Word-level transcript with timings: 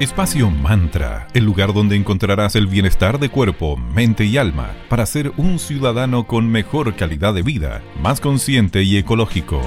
Espacio 0.00 0.50
Mantra, 0.50 1.28
el 1.34 1.44
lugar 1.44 1.74
donde 1.74 1.94
encontrarás 1.94 2.56
el 2.56 2.66
bienestar 2.66 3.18
de 3.20 3.28
cuerpo, 3.28 3.76
mente 3.76 4.24
y 4.24 4.38
alma 4.38 4.74
para 4.88 5.04
ser 5.04 5.30
un 5.36 5.58
ciudadano 5.58 6.26
con 6.26 6.48
mejor 6.48 6.96
calidad 6.96 7.34
de 7.34 7.42
vida, 7.42 7.82
más 8.00 8.18
consciente 8.18 8.82
y 8.82 8.96
ecológico. 8.96 9.60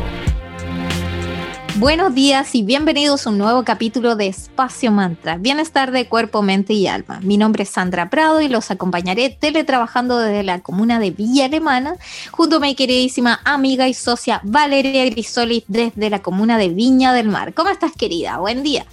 Buenos 1.76 2.16
días 2.16 2.56
y 2.56 2.64
bienvenidos 2.64 3.28
a 3.28 3.30
un 3.30 3.38
nuevo 3.38 3.64
capítulo 3.64 4.16
de 4.16 4.26
Espacio 4.26 4.92
Mantra, 4.92 5.38
bienestar 5.38 5.92
de 5.92 6.10
cuerpo, 6.10 6.42
mente 6.42 6.74
y 6.74 6.88
alma. 6.88 7.20
Mi 7.22 7.38
nombre 7.38 7.62
es 7.62 7.70
Sandra 7.70 8.10
Prado 8.10 8.42
y 8.42 8.48
los 8.48 8.72
acompañaré 8.72 9.30
teletrabajando 9.30 10.18
desde 10.18 10.42
la 10.42 10.62
comuna 10.62 10.98
de 10.98 11.12
Villa 11.12 11.46
Alemana, 11.46 11.94
junto 12.32 12.56
a 12.56 12.60
mi 12.60 12.74
queridísima 12.74 13.40
amiga 13.46 13.88
y 13.88 13.94
socia 13.94 14.42
Valeria 14.44 15.06
Grisoli 15.06 15.64
desde 15.68 16.10
la 16.10 16.24
comuna 16.24 16.58
de 16.58 16.70
Viña 16.70 17.14
del 17.14 17.28
Mar. 17.28 17.54
¿Cómo 17.54 17.70
estás, 17.70 17.92
querida? 17.92 18.40
Buen 18.40 18.64
día. 18.64 18.88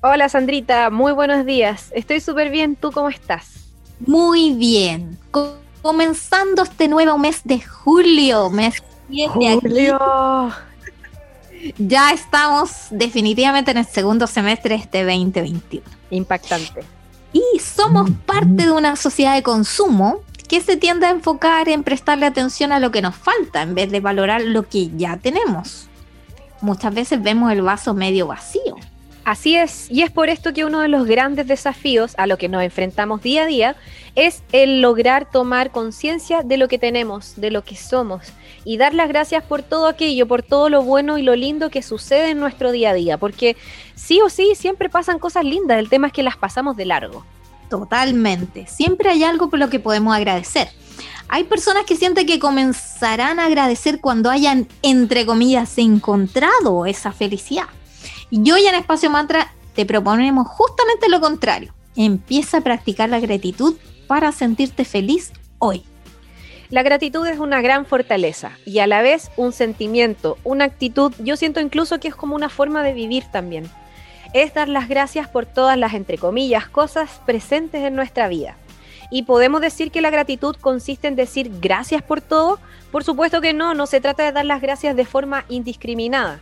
Hola 0.00 0.28
Sandrita, 0.28 0.90
muy 0.90 1.10
buenos 1.10 1.44
días. 1.44 1.90
Estoy 1.92 2.20
súper 2.20 2.50
bien, 2.50 2.76
¿tú 2.76 2.92
cómo 2.92 3.08
estás? 3.08 3.66
Muy 3.98 4.54
bien. 4.54 5.18
comenzando 5.82 6.62
este 6.62 6.86
nuevo 6.86 7.18
mes 7.18 7.40
de 7.42 7.60
julio, 7.60 8.48
mes 8.48 8.80
julio. 9.34 10.52
Ya 11.78 12.12
estamos 12.12 12.86
definitivamente 12.90 13.72
en 13.72 13.78
el 13.78 13.86
segundo 13.86 14.28
semestre 14.28 14.76
de 14.76 14.82
este 14.82 15.04
2021. 15.04 15.84
Impactante. 16.10 16.84
Y 17.32 17.58
somos 17.58 18.08
parte 18.24 18.66
de 18.66 18.70
una 18.70 18.94
sociedad 18.94 19.34
de 19.34 19.42
consumo 19.42 20.20
que 20.46 20.60
se 20.60 20.76
tiende 20.76 21.06
a 21.06 21.10
enfocar 21.10 21.68
en 21.68 21.82
prestarle 21.82 22.26
atención 22.26 22.70
a 22.70 22.78
lo 22.78 22.92
que 22.92 23.02
nos 23.02 23.16
falta 23.16 23.62
en 23.62 23.74
vez 23.74 23.90
de 23.90 23.98
valorar 23.98 24.42
lo 24.42 24.62
que 24.68 24.90
ya 24.96 25.16
tenemos. 25.16 25.88
Muchas 26.60 26.94
veces 26.94 27.20
vemos 27.20 27.50
el 27.50 27.62
vaso 27.62 27.94
medio 27.94 28.28
vacío 28.28 28.76
Así 29.28 29.56
es, 29.56 29.90
y 29.90 30.00
es 30.00 30.10
por 30.10 30.30
esto 30.30 30.54
que 30.54 30.64
uno 30.64 30.80
de 30.80 30.88
los 30.88 31.06
grandes 31.06 31.46
desafíos 31.46 32.14
a 32.16 32.26
lo 32.26 32.38
que 32.38 32.48
nos 32.48 32.62
enfrentamos 32.62 33.20
día 33.20 33.42
a 33.42 33.46
día 33.46 33.76
es 34.14 34.42
el 34.52 34.80
lograr 34.80 35.30
tomar 35.30 35.70
conciencia 35.70 36.40
de 36.42 36.56
lo 36.56 36.66
que 36.66 36.78
tenemos, 36.78 37.34
de 37.36 37.50
lo 37.50 37.62
que 37.62 37.76
somos, 37.76 38.22
y 38.64 38.78
dar 38.78 38.94
las 38.94 39.06
gracias 39.06 39.44
por 39.44 39.62
todo 39.62 39.86
aquello, 39.86 40.26
por 40.26 40.42
todo 40.42 40.70
lo 40.70 40.82
bueno 40.82 41.18
y 41.18 41.22
lo 41.22 41.36
lindo 41.36 41.68
que 41.68 41.82
sucede 41.82 42.30
en 42.30 42.40
nuestro 42.40 42.72
día 42.72 42.88
a 42.88 42.94
día, 42.94 43.18
porque 43.18 43.54
sí 43.94 44.18
o 44.22 44.30
sí 44.30 44.54
siempre 44.54 44.88
pasan 44.88 45.18
cosas 45.18 45.44
lindas, 45.44 45.78
el 45.78 45.90
tema 45.90 46.06
es 46.06 46.14
que 46.14 46.22
las 46.22 46.38
pasamos 46.38 46.74
de 46.78 46.86
largo. 46.86 47.22
Totalmente, 47.68 48.66
siempre 48.66 49.10
hay 49.10 49.24
algo 49.24 49.50
por 49.50 49.58
lo 49.58 49.68
que 49.68 49.78
podemos 49.78 50.16
agradecer. 50.16 50.68
Hay 51.28 51.44
personas 51.44 51.84
que 51.84 51.96
sienten 51.96 52.26
que 52.26 52.38
comenzarán 52.38 53.40
a 53.40 53.44
agradecer 53.44 54.00
cuando 54.00 54.30
hayan, 54.30 54.68
entre 54.80 55.26
comillas, 55.26 55.76
encontrado 55.76 56.86
esa 56.86 57.12
felicidad 57.12 57.66
y 58.30 58.50
hoy 58.50 58.66
en 58.66 58.74
Espacio 58.74 59.10
Mantra 59.10 59.52
te 59.74 59.86
proponemos 59.86 60.46
justamente 60.48 61.08
lo 61.08 61.20
contrario. 61.20 61.74
Empieza 61.96 62.58
a 62.58 62.60
practicar 62.62 63.08
la 63.08 63.20
gratitud 63.20 63.76
para 64.06 64.32
sentirte 64.32 64.84
feliz 64.84 65.32
hoy. 65.58 65.84
La 66.70 66.82
gratitud 66.82 67.26
es 67.26 67.38
una 67.38 67.62
gran 67.62 67.86
fortaleza 67.86 68.52
y 68.66 68.80
a 68.80 68.86
la 68.86 69.00
vez 69.00 69.30
un 69.36 69.52
sentimiento, 69.52 70.36
una 70.44 70.64
actitud, 70.64 71.14
yo 71.18 71.36
siento 71.36 71.60
incluso 71.60 71.98
que 71.98 72.08
es 72.08 72.14
como 72.14 72.34
una 72.34 72.50
forma 72.50 72.82
de 72.82 72.92
vivir 72.92 73.24
también. 73.32 73.70
Es 74.34 74.52
dar 74.52 74.68
las 74.68 74.88
gracias 74.88 75.28
por 75.28 75.46
todas 75.46 75.78
las, 75.78 75.94
entre 75.94 76.18
comillas, 76.18 76.68
cosas 76.68 77.22
presentes 77.24 77.82
en 77.82 77.96
nuestra 77.96 78.28
vida. 78.28 78.56
¿Y 79.10 79.22
podemos 79.22 79.62
decir 79.62 79.90
que 79.90 80.02
la 80.02 80.10
gratitud 80.10 80.56
consiste 80.60 81.08
en 81.08 81.16
decir 81.16 81.50
gracias 81.62 82.02
por 82.02 82.20
todo? 82.20 82.58
Por 82.92 83.04
supuesto 83.04 83.40
que 83.40 83.54
no, 83.54 83.72
no 83.72 83.86
se 83.86 84.02
trata 84.02 84.24
de 84.24 84.32
dar 84.32 84.44
las 84.44 84.60
gracias 84.60 84.94
de 84.94 85.06
forma 85.06 85.46
indiscriminada. 85.48 86.40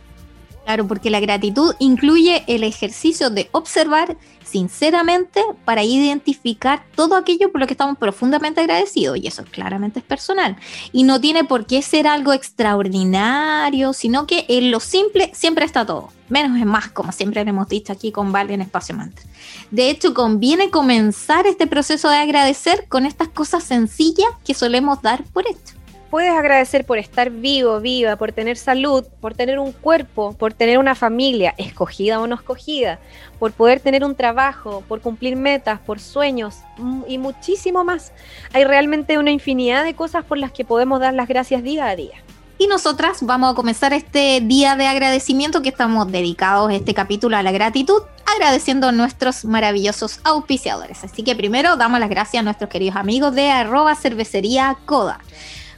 Claro, 0.67 0.85
porque 0.85 1.09
la 1.09 1.21
gratitud 1.21 1.75
incluye 1.79 2.43
el 2.45 2.65
ejercicio 2.65 3.29
de 3.29 3.47
observar 3.53 4.17
sinceramente 4.43 5.41
para 5.63 5.85
identificar 5.85 6.83
todo 6.93 7.15
aquello 7.15 7.53
por 7.53 7.61
lo 7.61 7.67
que 7.67 7.73
estamos 7.73 7.97
profundamente 7.97 8.59
agradecidos. 8.59 9.17
Y 9.17 9.27
eso 9.27 9.45
claramente 9.49 9.99
es 9.99 10.05
personal. 10.05 10.57
Y 10.91 11.03
no 11.03 11.21
tiene 11.21 11.45
por 11.45 11.67
qué 11.67 11.81
ser 11.81 12.05
algo 12.05 12.33
extraordinario, 12.33 13.93
sino 13.93 14.27
que 14.27 14.43
en 14.49 14.69
lo 14.69 14.81
simple 14.81 15.31
siempre 15.33 15.63
está 15.63 15.85
todo. 15.85 16.09
Menos 16.27 16.59
es 16.59 16.65
más, 16.65 16.89
como 16.89 17.13
siempre 17.13 17.39
hemos 17.39 17.69
dicho 17.69 17.93
aquí 17.93 18.11
con 18.11 18.33
Vale 18.33 18.53
en 18.53 18.59
Espacio 18.59 18.93
Mantra. 18.93 19.23
De 19.71 19.89
hecho, 19.89 20.13
conviene 20.13 20.69
comenzar 20.69 21.47
este 21.47 21.67
proceso 21.67 22.09
de 22.09 22.17
agradecer 22.17 22.89
con 22.89 23.05
estas 23.05 23.29
cosas 23.29 23.63
sencillas 23.63 24.27
que 24.45 24.53
solemos 24.53 25.01
dar 25.01 25.23
por 25.31 25.47
hecho 25.47 25.76
puedes 26.09 26.31
agradecer 26.31 26.85
por 26.85 26.97
estar 26.97 27.29
vivo, 27.29 27.79
viva, 27.79 28.15
por 28.15 28.31
tener 28.31 28.57
salud, 28.57 29.05
por 29.21 29.33
tener 29.33 29.59
un 29.59 29.71
cuerpo, 29.71 30.33
por 30.33 30.53
tener 30.53 30.77
una 30.77 30.95
familia, 30.95 31.53
escogida 31.57 32.19
o 32.19 32.27
no 32.27 32.35
escogida, 32.35 32.99
por 33.39 33.51
poder 33.51 33.79
tener 33.79 34.03
un 34.03 34.15
trabajo, 34.15 34.83
por 34.87 35.01
cumplir 35.01 35.35
metas, 35.35 35.79
por 35.79 35.99
sueños 35.99 36.57
y 37.07 37.17
muchísimo 37.17 37.83
más. 37.83 38.11
Hay 38.53 38.63
realmente 38.63 39.17
una 39.17 39.31
infinidad 39.31 39.83
de 39.83 39.95
cosas 39.95 40.25
por 40.25 40.37
las 40.37 40.51
que 40.51 40.65
podemos 40.65 40.99
dar 40.99 41.13
las 41.13 41.27
gracias 41.27 41.63
día 41.63 41.87
a 41.87 41.95
día. 41.95 42.23
Y 42.59 42.65
nosotras 42.65 43.19
vamos 43.21 43.51
a 43.51 43.55
comenzar 43.55 43.93
este 43.93 44.41
día 44.41 44.75
de 44.75 44.87
agradecimiento 44.87 45.61
que 45.61 45.69
estamos 45.69 46.11
dedicados 46.11 46.73
este 46.73 46.95
capítulo 46.95 47.37
a 47.37 47.43
la 47.43 47.51
gratitud, 47.51 48.01
agradeciendo 48.25 48.87
a 48.87 48.91
nuestros 48.91 49.45
maravillosos 49.45 50.19
auspiciadores. 50.23 51.03
Así 51.03 51.21
que 51.21 51.35
primero 51.35 51.75
damos 51.75 51.99
las 51.99 52.09
gracias 52.09 52.41
a 52.41 52.43
nuestros 52.43 52.71
queridos 52.71 52.95
amigos 52.95 53.35
de 53.35 53.51
arroba 53.51 53.93
cervecería 53.93 54.75
Coda 54.85 55.19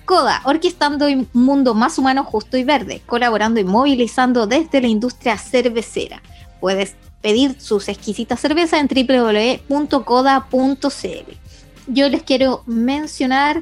CODA, 0.10 0.42
orquestando 0.46 1.06
un 1.06 1.30
mundo 1.34 1.76
más 1.76 2.00
humano, 2.00 2.24
justo 2.24 2.58
y 2.58 2.64
verde, 2.64 3.04
colaborando 3.06 3.60
y 3.60 3.64
movilizando 3.64 4.48
desde 4.48 4.82
la 4.82 4.88
industria 4.88 5.38
cervecera. 5.38 6.24
Puedes 6.60 6.96
pedir 7.22 7.62
sus 7.62 7.88
exquisitas 7.90 8.40
cervezas 8.40 8.80
en 8.80 8.88
www.coda.cl. 9.68 9.78
Yo 11.86 12.10
les 12.10 12.24
quiero 12.24 12.64
mencionar 12.66 13.62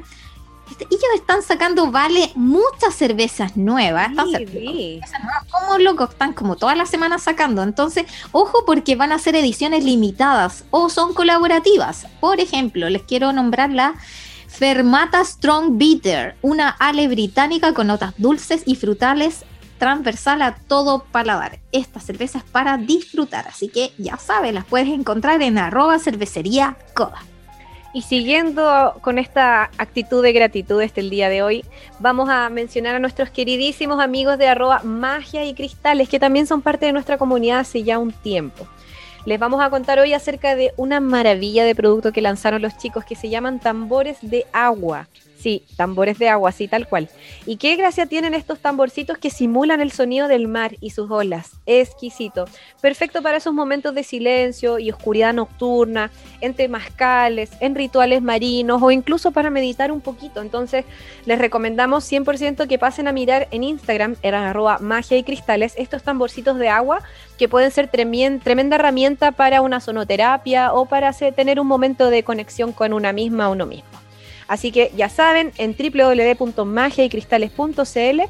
este, 0.72 0.86
ellos 0.90 1.04
están 1.16 1.44
sacando, 1.44 1.92
vale, 1.92 2.32
muchas 2.36 2.96
cervezas 2.96 3.58
nuevas. 3.58 4.10
Están 4.10 5.22
como 5.52 5.78
locos, 5.80 6.12
están 6.12 6.32
como 6.32 6.56
todas 6.56 6.78
las 6.78 6.90
semanas 6.90 7.24
sacando. 7.24 7.62
Entonces, 7.62 8.06
ojo 8.32 8.64
porque 8.66 8.96
van 8.96 9.12
a 9.12 9.20
ser 9.20 9.36
ediciones 9.36 9.84
limitadas 9.84 10.64
o 10.72 10.90
son 10.90 11.14
colaborativas. 11.14 12.08
Por 12.22 12.40
ejemplo, 12.40 12.90
les 12.90 13.04
quiero 13.04 13.34
nombrar 13.34 13.70
la 13.70 13.96
Fermata 14.58 15.24
Strong 15.24 15.78
Bitter, 15.78 16.36
una 16.42 16.70
ale 16.70 17.08
británica 17.08 17.76
con 17.76 17.86
notas 17.86 18.16
dulces 18.18 18.64
y 18.66 18.74
frutales 18.74 19.46
transversal 19.78 20.42
a 20.42 20.56
todo 20.56 21.04
paladar. 21.12 21.60
Esta 21.72 22.00
cerveza 22.00 22.40
es 22.40 22.44
para 22.44 22.78
disfrutar, 22.78 23.48
así 23.48 23.68
que 23.68 23.92
ya 24.00 24.18
sabes, 24.18 24.56
las 24.56 24.66
puedes 24.66 24.88
encontrar 24.88 25.44
en 25.44 25.60
arroba 25.60 26.00
cervecería. 26.00 26.76
Y 27.94 28.02
siguiendo 28.02 28.98
con 29.02 29.20
esta 29.20 29.70
actitud 29.78 30.24
de 30.24 30.34
gratitud 30.34 30.82
este 30.82 31.02
el 31.02 31.12
día 31.12 31.30
de 31.30 31.44
hoy, 31.44 31.64
vamos 32.00 32.28
a 32.28 32.50
mencionar 32.50 32.96
a 32.96 33.00
nuestros 33.00 33.30
queridísimos 33.30 34.00
amigos 34.00 34.40
de 34.40 34.48
arroba 34.48 34.82
magia 34.82 35.46
y 35.46 35.54
cristales, 35.54 36.10
que 36.10 36.20
también 36.20 36.48
son 36.48 36.64
parte 36.64 36.88
de 36.88 36.94
nuestra 36.94 37.20
comunidad 37.20 37.60
hace 37.60 37.84
ya 37.84 38.00
un 38.00 38.12
tiempo. 38.12 38.68
Les 39.26 39.40
vamos 39.40 39.62
a 39.62 39.70
contar 39.70 40.00
hoy 40.00 40.14
acerca 40.14 40.56
de 40.56 40.74
una 40.78 41.00
maravilla 41.00 41.66
de 41.66 41.76
producto 41.76 42.12
que 42.12 42.22
lanzaron 42.22 42.62
los 42.62 42.78
chicos 42.78 43.04
que 43.06 43.16
se 43.16 43.30
llaman 43.30 43.60
tambores 43.60 44.18
de 44.22 44.46
agua. 44.54 45.08
Sí, 45.48 45.64
tambores 45.78 46.20
de 46.20 46.28
agua, 46.28 46.52
sí, 46.52 46.68
tal 46.68 46.90
cual. 46.90 47.08
¿Y 47.46 47.56
qué 47.56 47.78
gracia 47.78 48.06
tienen 48.06 48.34
estos 48.34 48.60
tamborcitos 48.60 49.18
que 49.18 49.30
simulan 49.30 49.80
el 49.80 49.94
sonido 49.94 50.28
del 50.28 50.50
mar 50.50 50.76
y 50.82 50.90
sus 50.90 51.10
olas? 51.10 51.52
Exquisito. 51.66 52.44
Perfecto 52.82 53.22
para 53.22 53.38
esos 53.38 53.54
momentos 53.54 53.96
de 53.96 54.04
silencio 54.04 54.78
y 54.78 54.92
oscuridad 54.92 55.34
nocturna, 55.34 56.12
en 56.42 56.54
temazcales, 56.54 57.52
en 57.62 57.76
rituales 57.76 58.22
marinos 58.22 58.84
o 58.84 58.92
incluso 58.92 59.32
para 59.32 59.50
meditar 59.50 59.90
un 59.90 60.02
poquito. 60.02 60.42
Entonces, 60.42 60.84
les 61.26 61.40
recomendamos 61.40 62.04
100% 62.12 62.68
que 62.68 62.78
pasen 62.78 63.08
a 63.08 63.14
mirar 63.14 63.48
en 63.52 63.64
Instagram, 63.64 64.18
eran 64.24 64.44
arroba 64.44 64.80
magia 64.80 65.18
y 65.18 65.24
cristales, 65.24 65.76
estos 65.78 66.04
tamborcitos 66.04 66.60
de 66.60 66.68
agua 66.68 67.04
que 67.38 67.48
pueden 67.48 67.72
ser 67.72 67.88
tremenda 67.88 68.76
herramienta 68.76 69.32
para 69.32 69.62
una 69.62 69.80
sonoterapia 69.80 70.74
o 70.74 70.88
para 70.88 71.14
tener 71.14 71.62
un 71.62 71.68
momento 71.68 72.10
de 72.10 72.24
conexión 72.24 72.74
con 72.74 72.92
una 72.92 73.14
misma 73.14 73.48
o 73.48 73.54
uno 73.54 73.66
mismo. 73.66 73.97
Así 74.48 74.72
que 74.72 74.92
ya 74.96 75.10
saben, 75.10 75.52
en 75.58 75.76
www.magiaycristales.cl 75.78 78.22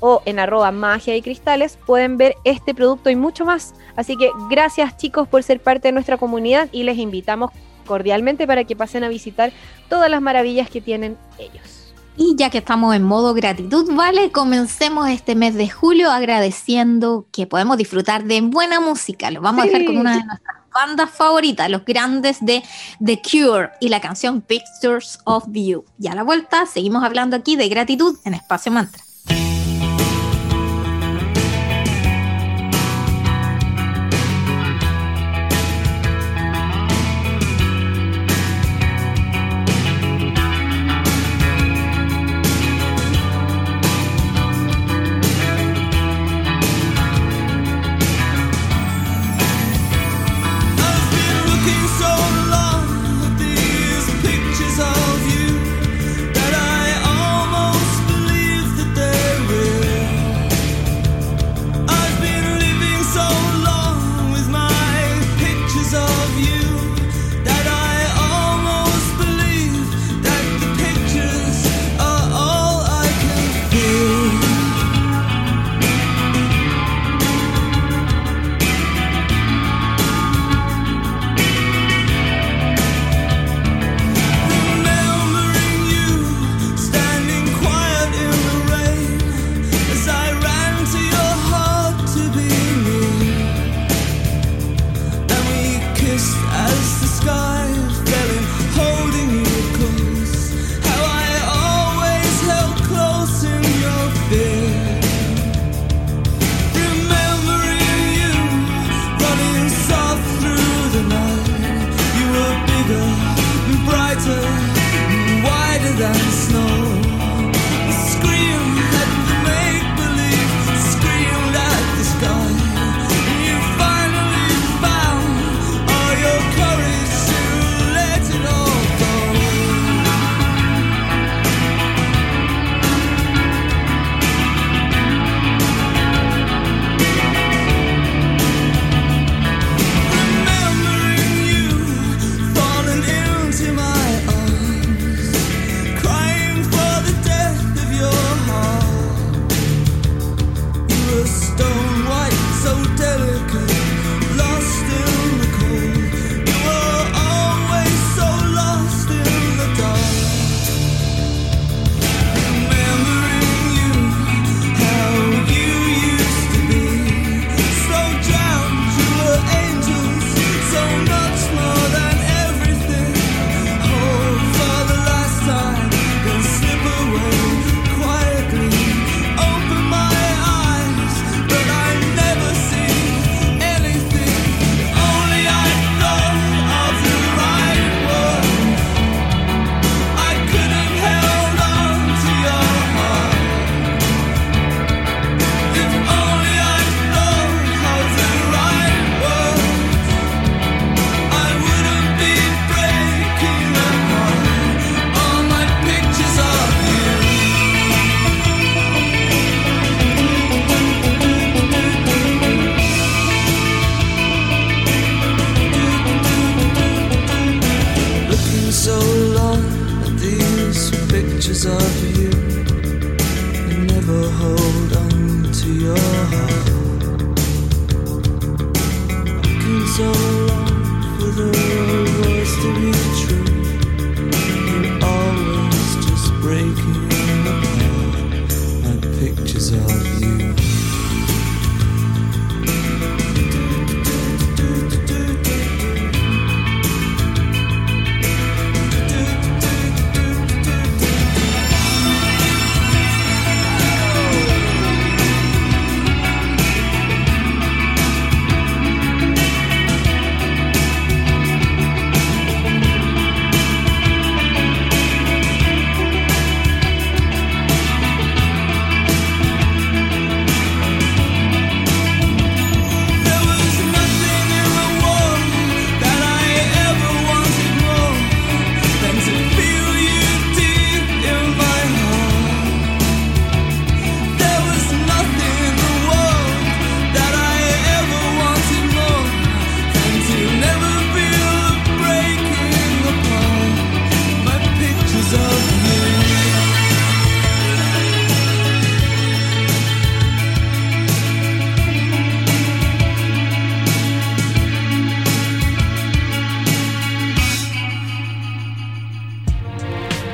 o 0.00 0.22
en 0.26 0.38
arroba 0.38 0.72
magia 0.72 1.16
y 1.16 1.22
cristales 1.22 1.78
pueden 1.86 2.16
ver 2.16 2.34
este 2.44 2.74
producto 2.74 3.10
y 3.10 3.16
mucho 3.16 3.44
más. 3.44 3.74
Así 3.96 4.16
que 4.16 4.30
gracias 4.50 4.96
chicos 4.96 5.28
por 5.28 5.42
ser 5.42 5.60
parte 5.60 5.88
de 5.88 5.92
nuestra 5.92 6.18
comunidad 6.18 6.68
y 6.72 6.82
les 6.82 6.98
invitamos 6.98 7.50
cordialmente 7.86 8.46
para 8.46 8.64
que 8.64 8.76
pasen 8.76 9.04
a 9.04 9.08
visitar 9.08 9.52
todas 9.88 10.10
las 10.10 10.20
maravillas 10.20 10.68
que 10.68 10.80
tienen 10.80 11.16
ellos. 11.38 11.94
Y 12.18 12.34
ya 12.36 12.48
que 12.48 12.58
estamos 12.58 12.94
en 12.94 13.02
modo 13.02 13.34
gratitud, 13.34 13.94
vale, 13.94 14.32
comencemos 14.32 15.08
este 15.08 15.34
mes 15.34 15.54
de 15.54 15.68
julio 15.68 16.10
agradeciendo 16.10 17.26
que 17.30 17.46
podemos 17.46 17.76
disfrutar 17.76 18.24
de 18.24 18.40
buena 18.40 18.80
música. 18.80 19.30
Lo 19.30 19.42
vamos 19.42 19.64
a 19.64 19.66
dejar 19.66 19.84
con 19.84 19.98
una 19.98 20.16
de 20.16 20.24
nuestras 20.24 20.56
bandas 20.76 21.10
favoritas, 21.10 21.70
los 21.70 21.84
grandes 21.84 22.44
de 22.44 22.62
The 23.02 23.22
Cure 23.22 23.70
y 23.80 23.88
la 23.88 24.00
canción 24.00 24.42
Pictures 24.42 25.18
of 25.24 25.44
You. 25.52 25.86
Y 25.98 26.08
a 26.08 26.14
la 26.14 26.22
vuelta 26.22 26.66
seguimos 26.66 27.02
hablando 27.02 27.34
aquí 27.34 27.56
de 27.56 27.68
gratitud 27.68 28.18
en 28.24 28.34
Espacio 28.34 28.70
Mantra. 28.70 29.02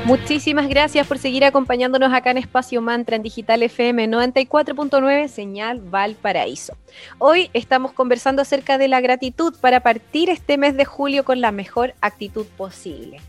Muchísimas 0.05 0.69
gracias 0.69 1.07
por 1.07 1.19
seguir 1.19 1.45
acompañándonos 1.45 2.13
acá 2.13 2.33
en 2.33 2.39
Espacio 2.39 2.83
Mantra 2.83 3.15
en 3.15 3.23
Digital 3.23 3.63
FM 3.63 4.09
94.9 4.09 5.29
Señal 5.29 5.79
Valparaíso. 5.81 6.77
Hoy 7.19 7.51
estamos 7.53 7.93
conversando 7.93 8.43
acerca 8.43 8.79
de 8.79 8.89
la 8.89 9.01
gratitud 9.01 9.55
para 9.61 9.79
partir 9.79 10.29
este 10.29 10.59
mes 10.59 10.77
de 10.77 10.85
julio 10.85 11.25
con 11.25 11.41
la 11.41 11.53
mejor 11.53 11.95
actitud 12.01 12.47
posible. 12.57 13.21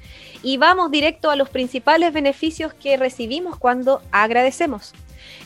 Y 0.42 0.58
vamos 0.58 0.90
directo 0.90 1.30
a 1.30 1.36
los 1.36 1.48
principales 1.50 2.12
beneficios 2.12 2.74
que 2.74 2.98
recibimos 2.98 3.60
cuando 3.60 4.02
agradecemos. 4.12 4.94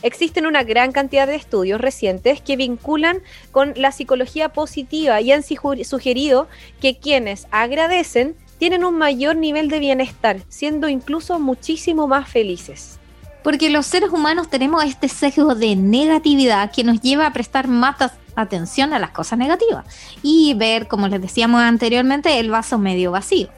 Existen 0.00 0.46
una 0.46 0.62
gran 0.62 0.92
cantidad 0.92 1.26
de 1.26 1.34
estudios 1.34 1.78
recientes 1.78 2.40
que 2.40 2.56
vinculan 2.56 3.20
con 3.52 3.74
la 3.76 3.92
psicología 3.92 4.48
positiva 4.48 5.20
y 5.20 5.32
han 5.32 5.42
sugerido 5.42 6.48
que 6.80 6.96
quienes 6.96 7.48
agradecen 7.50 8.34
tienen 8.58 8.84
un 8.84 8.96
mayor 8.96 9.36
nivel 9.36 9.68
de 9.68 9.78
bienestar, 9.78 10.40
siendo 10.48 10.88
incluso 10.88 11.38
muchísimo 11.38 12.06
más 12.06 12.28
felices. 12.28 12.98
Porque 13.42 13.70
los 13.70 13.86
seres 13.86 14.10
humanos 14.10 14.48
tenemos 14.50 14.84
este 14.84 15.08
sesgo 15.08 15.54
de 15.54 15.76
negatividad 15.76 16.70
que 16.70 16.84
nos 16.84 17.00
lleva 17.00 17.26
a 17.26 17.32
prestar 17.32 17.68
más 17.68 17.96
atención 18.34 18.92
a 18.92 18.98
las 18.98 19.10
cosas 19.10 19.38
negativas 19.38 19.84
y 20.22 20.54
ver, 20.54 20.86
como 20.88 21.08
les 21.08 21.20
decíamos 21.20 21.62
anteriormente, 21.62 22.38
el 22.38 22.50
vaso 22.50 22.78
medio 22.78 23.10
vacío. 23.10 23.48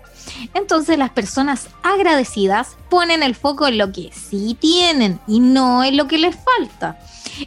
Entonces 0.55 0.99
las 0.99 1.11
personas 1.11 1.69
agradecidas 1.83 2.77
ponen 2.89 3.23
el 3.23 3.35
foco 3.35 3.67
en 3.67 3.79
lo 3.79 3.93
que 3.93 4.11
sí 4.13 4.57
tienen 4.59 5.19
y 5.27 5.41
no 5.41 5.83
en 5.85 5.97
lo 5.97 6.07
que 6.07 6.19
les 6.19 6.37
falta. 6.37 6.99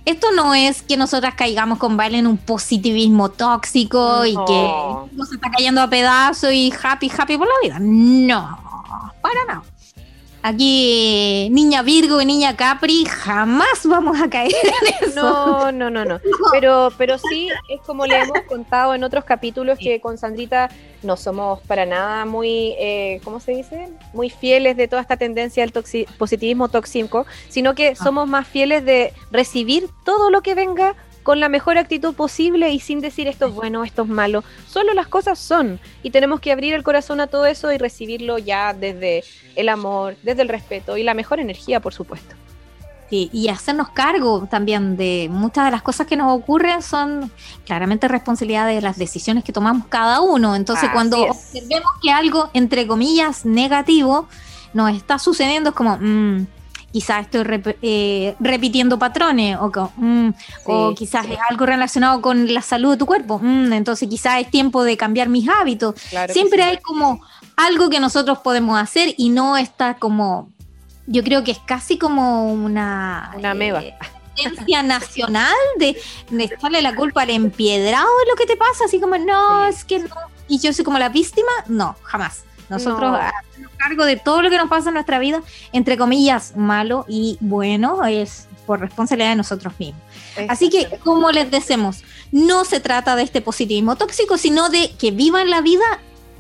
Esto 0.06 0.28
no 0.36 0.54
es 0.54 0.82
que 0.82 0.98
nosotras 0.98 1.36
caigamos 1.36 1.78
con 1.78 1.98
Vale 1.98 2.18
en 2.18 2.28
un 2.28 2.38
positivismo 2.38 3.30
tóxico 3.30 4.26
y 4.26 4.34
que 4.34 5.08
nos 5.14 5.32
está 5.32 5.52
cayendo 5.52 5.82
a 5.82 5.90
pedazos 5.90 6.52
y 6.52 6.72
happy, 6.72 7.12
happy 7.16 7.38
por 7.38 7.48
la 7.48 7.54
vida. 7.62 7.78
No, 7.80 8.58
para 9.22 9.46
nada. 9.48 9.73
Aquí, 10.46 11.48
niña 11.52 11.84
Virgo 11.84 12.22
y 12.22 12.26
niña 12.26 12.58
Capri, 12.58 13.06
jamás 13.06 13.86
vamos 13.86 14.22
a 14.22 14.30
caer 14.30 14.52
en 15.02 15.08
eso. 15.10 15.22
No, 15.22 15.72
no, 15.72 15.90
no, 15.90 16.04
no. 16.04 16.20
Pero, 16.52 16.92
pero 16.98 17.18
sí, 17.18 17.48
es 17.70 17.80
como 17.80 18.06
le 18.06 18.20
hemos 18.20 18.42
contado 18.42 18.94
en 18.94 19.06
otros 19.06 19.24
capítulos 19.24 19.80
que 19.80 20.02
con 20.02 20.18
Sandrita 20.18 20.70
no 21.02 21.16
somos 21.16 21.62
para 21.62 21.86
nada 21.86 22.26
muy, 22.26 22.76
eh, 22.78 23.22
¿cómo 23.24 23.40
se 23.40 23.54
dice? 23.54 23.88
Muy 24.14 24.30
fieles 24.30 24.76
de 24.76 24.90
toda 24.90 25.02
esta 25.02 25.16
tendencia 25.16 25.64
al 25.64 25.72
positivismo 25.72 26.68
tóxico, 26.68 27.26
sino 27.48 27.74
que 27.74 27.90
ah. 27.90 27.96
somos 27.96 28.28
más 28.28 28.46
fieles 28.46 28.84
de 28.84 29.14
recibir 29.32 29.88
todo 30.04 30.30
lo 30.30 30.42
que 30.42 30.56
venga 30.56 30.94
con 31.24 31.40
la 31.40 31.50
mejor 31.50 31.78
actitud 31.78 32.14
posible 32.14 32.70
y 32.72 32.80
sin 32.80 33.00
decir 33.00 33.28
esto 33.28 33.48
es 33.48 33.54
bueno, 33.54 33.84
esto 33.84 34.04
es 34.04 34.10
malo. 34.10 34.44
Solo 34.68 34.94
las 34.94 35.08
cosas 35.08 35.40
son 35.40 35.80
y 36.04 36.12
tenemos 36.12 36.40
que 36.40 36.52
abrir 36.52 36.74
el 36.74 36.84
corazón 36.84 37.20
a 37.20 37.28
todo 37.28 37.46
eso 37.46 37.72
y 37.72 37.78
recibirlo 37.78 38.38
ya 38.38 38.74
desde 38.74 39.24
el 39.56 39.70
amor, 39.70 40.16
desde 40.24 40.44
el 40.44 40.50
respeto 40.50 40.98
y 40.98 41.04
la 41.04 41.14
mejor 41.14 41.40
energía, 41.40 41.80
por 41.80 41.94
supuesto. 41.94 42.36
Sí, 43.10 43.30
y 43.32 43.50
hacernos 43.50 43.90
cargo 43.90 44.48
también 44.50 44.98
de 44.98 45.28
muchas 45.30 45.66
de 45.66 45.72
las 45.72 45.82
cosas 45.82 46.08
que 46.08 46.16
nos 46.16 46.36
ocurren 46.36 46.82
son 46.82 47.32
claramente 47.66 48.08
responsabilidad 48.08 48.68
de 48.68 48.82
las 48.82 48.98
decisiones 48.98 49.44
que 49.44 49.54
tomamos 49.54 49.88
cada 49.88 50.22
uno. 50.22 50.56
Entonces, 50.56 50.90
cuando 50.92 51.22
observemos 51.22 51.92
que 52.02 52.12
algo, 52.12 52.50
entre 52.54 52.88
comillas, 52.88 53.46
negativo 53.46 54.28
nos 54.74 54.96
está 54.96 55.20
sucediendo, 55.20 55.70
es 55.70 55.76
como, 55.76 55.98
mm, 55.98 56.48
quizás 56.94 57.26
estoy 57.26 57.44
eh, 57.82 58.36
repitiendo 58.40 59.00
patrones 59.00 59.58
o, 59.60 59.92
mm, 59.98 60.30
o 60.66 60.94
quizás 60.94 61.26
es 61.26 61.40
algo 61.50 61.66
relacionado 61.66 62.22
con 62.22 62.54
la 62.54 62.62
salud 62.62 62.92
de 62.92 62.98
tu 62.98 63.08
cuerpo. 63.08 63.40
Mm, 63.42 63.74
entonces 63.74 64.08
quizás 64.08 64.40
es 64.40 64.52
tiempo 64.52 64.84
de 64.84 64.96
cambiar 64.96 65.28
mis 65.28 65.50
hábitos. 65.50 65.96
Siempre 66.30 66.62
hay 66.64 66.78
como 66.78 67.22
algo 67.58 67.90
que 67.90 68.00
nosotros 68.00 68.38
podemos 68.40 68.80
hacer 68.80 69.16
y 69.18 69.30
no 69.30 69.58
está 69.58 69.96
como, 69.96 70.52
yo 71.08 71.24
creo 71.24 71.44
que 71.44 71.52
es 71.52 71.60
casi 71.60 71.98
como 71.98 72.54
una... 72.54 73.32
Una 73.36 73.54
meba. 73.56 73.82
Eh, 73.82 73.94
nacional 74.84 75.54
de, 75.78 75.96
de 76.32 76.44
echarle 76.46 76.82
la 76.82 76.96
culpa 76.96 77.22
al 77.22 77.30
empiedrado 77.30 78.08
de 78.20 78.32
lo 78.32 78.36
que 78.36 78.48
te 78.48 78.56
pasa, 78.56 78.86
así 78.86 79.00
como, 79.00 79.18
no, 79.18 79.68
es 79.68 79.84
que 79.84 80.00
no. 80.00 80.16
Y 80.48 80.60
yo 80.60 80.74
soy 80.74 80.84
como 80.84 80.98
la 80.98 81.10
víctima, 81.10 81.52
no, 81.68 81.96
jamás. 82.04 82.44
Nosotros 82.70 83.18
hacemos 83.18 83.72
cargo 83.78 84.06
de 84.06 84.18
todo 84.18 84.42
lo 84.42 84.50
que 84.50 84.58
nos 84.58 84.70
pasa 84.70 84.90
en 84.90 84.96
nuestra 84.96 85.20
vida, 85.20 85.42
entre 85.72 85.98
comillas, 85.98 86.54
malo 86.56 87.06
y 87.08 87.38
bueno, 87.40 88.06
es 88.06 88.48
por 88.66 88.80
responsabilidad 88.80 89.32
de 89.32 89.36
nosotros 89.36 89.74
mismos. 89.78 90.02
Así 90.48 90.70
que, 90.70 90.88
como 91.04 91.32
les 91.32 91.52
decimos, 91.52 92.04
no 92.32 92.66
se 92.66 92.80
trata 92.80 93.16
de 93.16 93.24
este 93.24 93.42
positivismo 93.42 93.96
tóxico, 93.96 94.38
sino 94.38 94.70
de 94.70 94.92
que 94.98 95.12
vivan 95.12 95.50
la 95.50 95.62
vida 95.62 95.84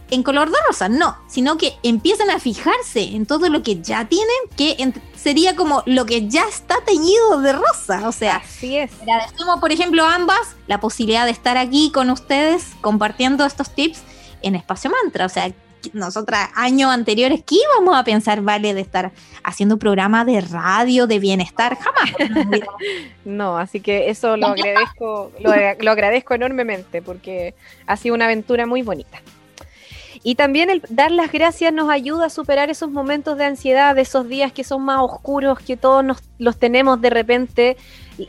en 0.10 0.22
color 0.22 0.50
de 0.50 0.58
rosa, 0.68 0.89
no, 0.89 1.18
sino 1.27 1.58
que 1.58 1.74
empiezan 1.82 2.30
a 2.30 2.39
fijarse 2.39 3.01
en 3.01 3.25
todo 3.25 3.50
lo 3.50 3.63
que 3.63 3.82
ya 3.82 4.06
tienen, 4.06 4.36
que 4.56 4.94
sería 5.15 5.56
como 5.56 5.82
lo 5.86 6.06
que 6.06 6.27
ya 6.27 6.44
está 6.48 6.75
teñido 6.86 7.42
de 7.42 7.53
rosa, 7.53 8.08
o 8.08 8.12
sea, 8.12 8.38
así 8.38 8.77
es. 8.77 8.92
Agradecemos, 9.01 9.60
por 9.60 9.72
ejemplo, 9.72 10.06
ambas 10.06 10.56
la 10.68 10.80
posibilidad 10.80 11.25
de 11.25 11.32
estar 11.32 11.58
aquí 11.58 11.92
con 11.92 12.10
ustedes 12.10 12.74
compartiendo 12.82 13.46
estos 13.46 13.74
tips 13.74 14.01
en 14.44 14.56
Espacio 14.56 14.92
Mantra, 14.92 15.25
o 15.25 15.30
sea, 15.30 15.51
nosotras 15.93 16.49
años 16.55 16.91
anteriores, 16.91 17.43
¿qué 17.45 17.55
íbamos 17.55 17.97
a 17.97 18.03
pensar, 18.03 18.41
vale, 18.41 18.73
de 18.73 18.81
estar 18.81 19.11
haciendo 19.43 19.75
un 19.75 19.79
programa 19.79 20.25
de 20.25 20.41
radio, 20.41 21.07
de 21.07 21.19
bienestar? 21.19 21.77
Jamás. 21.77 22.11
no, 23.25 23.57
así 23.57 23.79
que 23.79 24.09
eso 24.09 24.37
lo 24.37 24.47
agradezco, 24.47 25.31
lo, 25.39 25.91
agradezco 25.91 26.33
enormemente 26.33 27.01
porque 27.01 27.55
ha 27.85 27.97
sido 27.97 28.15
una 28.15 28.25
aventura 28.25 28.65
muy 28.65 28.81
bonita. 28.81 29.21
Y 30.25 30.35
también 30.35 30.69
el 30.69 30.81
dar 30.87 31.11
las 31.11 31.31
gracias 31.31 31.73
nos 31.73 31.89
ayuda 31.89 32.27
a 32.27 32.29
superar 32.29 32.69
esos 32.69 32.89
momentos 32.89 33.37
de 33.37 33.43
ansiedad, 33.43 33.97
esos 33.97 34.29
días 34.29 34.53
que 34.53 34.63
son 34.63 34.83
más 34.83 34.99
oscuros, 35.01 35.59
que 35.59 35.75
todos 35.75 36.05
nos, 36.05 36.23
los 36.37 36.57
tenemos 36.57 37.01
de 37.01 37.09
repente 37.09 37.77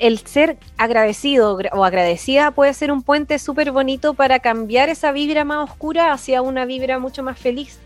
el 0.01 0.19
ser 0.19 0.57
agradecido 0.77 1.59
o 1.73 1.85
agradecida 1.85 2.51
puede 2.51 2.75
ser 2.75 2.93
un 2.93 3.03
puente 3.03 3.39
súper 3.39 3.73
bonito 3.73 4.15
para 4.15 4.39
cambiar 4.39 4.89
esa 4.89 5.13
vibra 5.13 5.45
más 5.45 5.71
oscura 5.71 6.13
hacia 6.13 6.43
una 6.43 6.65
vibra 6.65 6.99
mucho 6.99 7.23
más 7.23 7.39
feliz. 7.39 7.79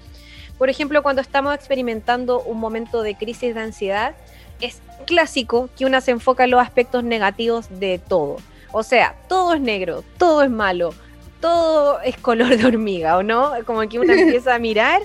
Por 0.59 0.71
ejemplo, 0.71 1.03
cuando 1.03 1.23
estamos 1.23 1.55
experimentando 1.55 2.43
un 2.43 2.59
momento 2.59 3.03
de 3.03 3.15
crisis 3.15 3.55
de 3.55 3.61
ansiedad, 3.61 4.15
es 4.61 4.81
clásico 5.07 5.69
que 5.77 5.87
una 5.87 6.00
se 6.00 6.11
enfoca 6.11 6.45
en 6.45 6.50
los 6.50 6.61
aspectos 6.61 7.05
negativos 7.05 7.67
de 7.71 7.99
todo. 7.99 8.37
O 8.73 8.83
sea, 8.83 9.15
todo 9.29 9.55
es 9.55 9.61
negro, 9.61 10.03
todo 10.19 10.43
es 10.43 10.50
malo, 10.50 10.93
todo 11.41 12.00
es 12.00 12.17
color 12.17 12.57
de 12.57 12.67
hormiga, 12.67 13.17
¿o 13.17 13.23
no? 13.23 13.53
Como 13.65 13.88
que 13.88 13.99
uno 13.99 14.12
empieza 14.17 14.55
a 14.55 14.59
mirar 14.59 15.03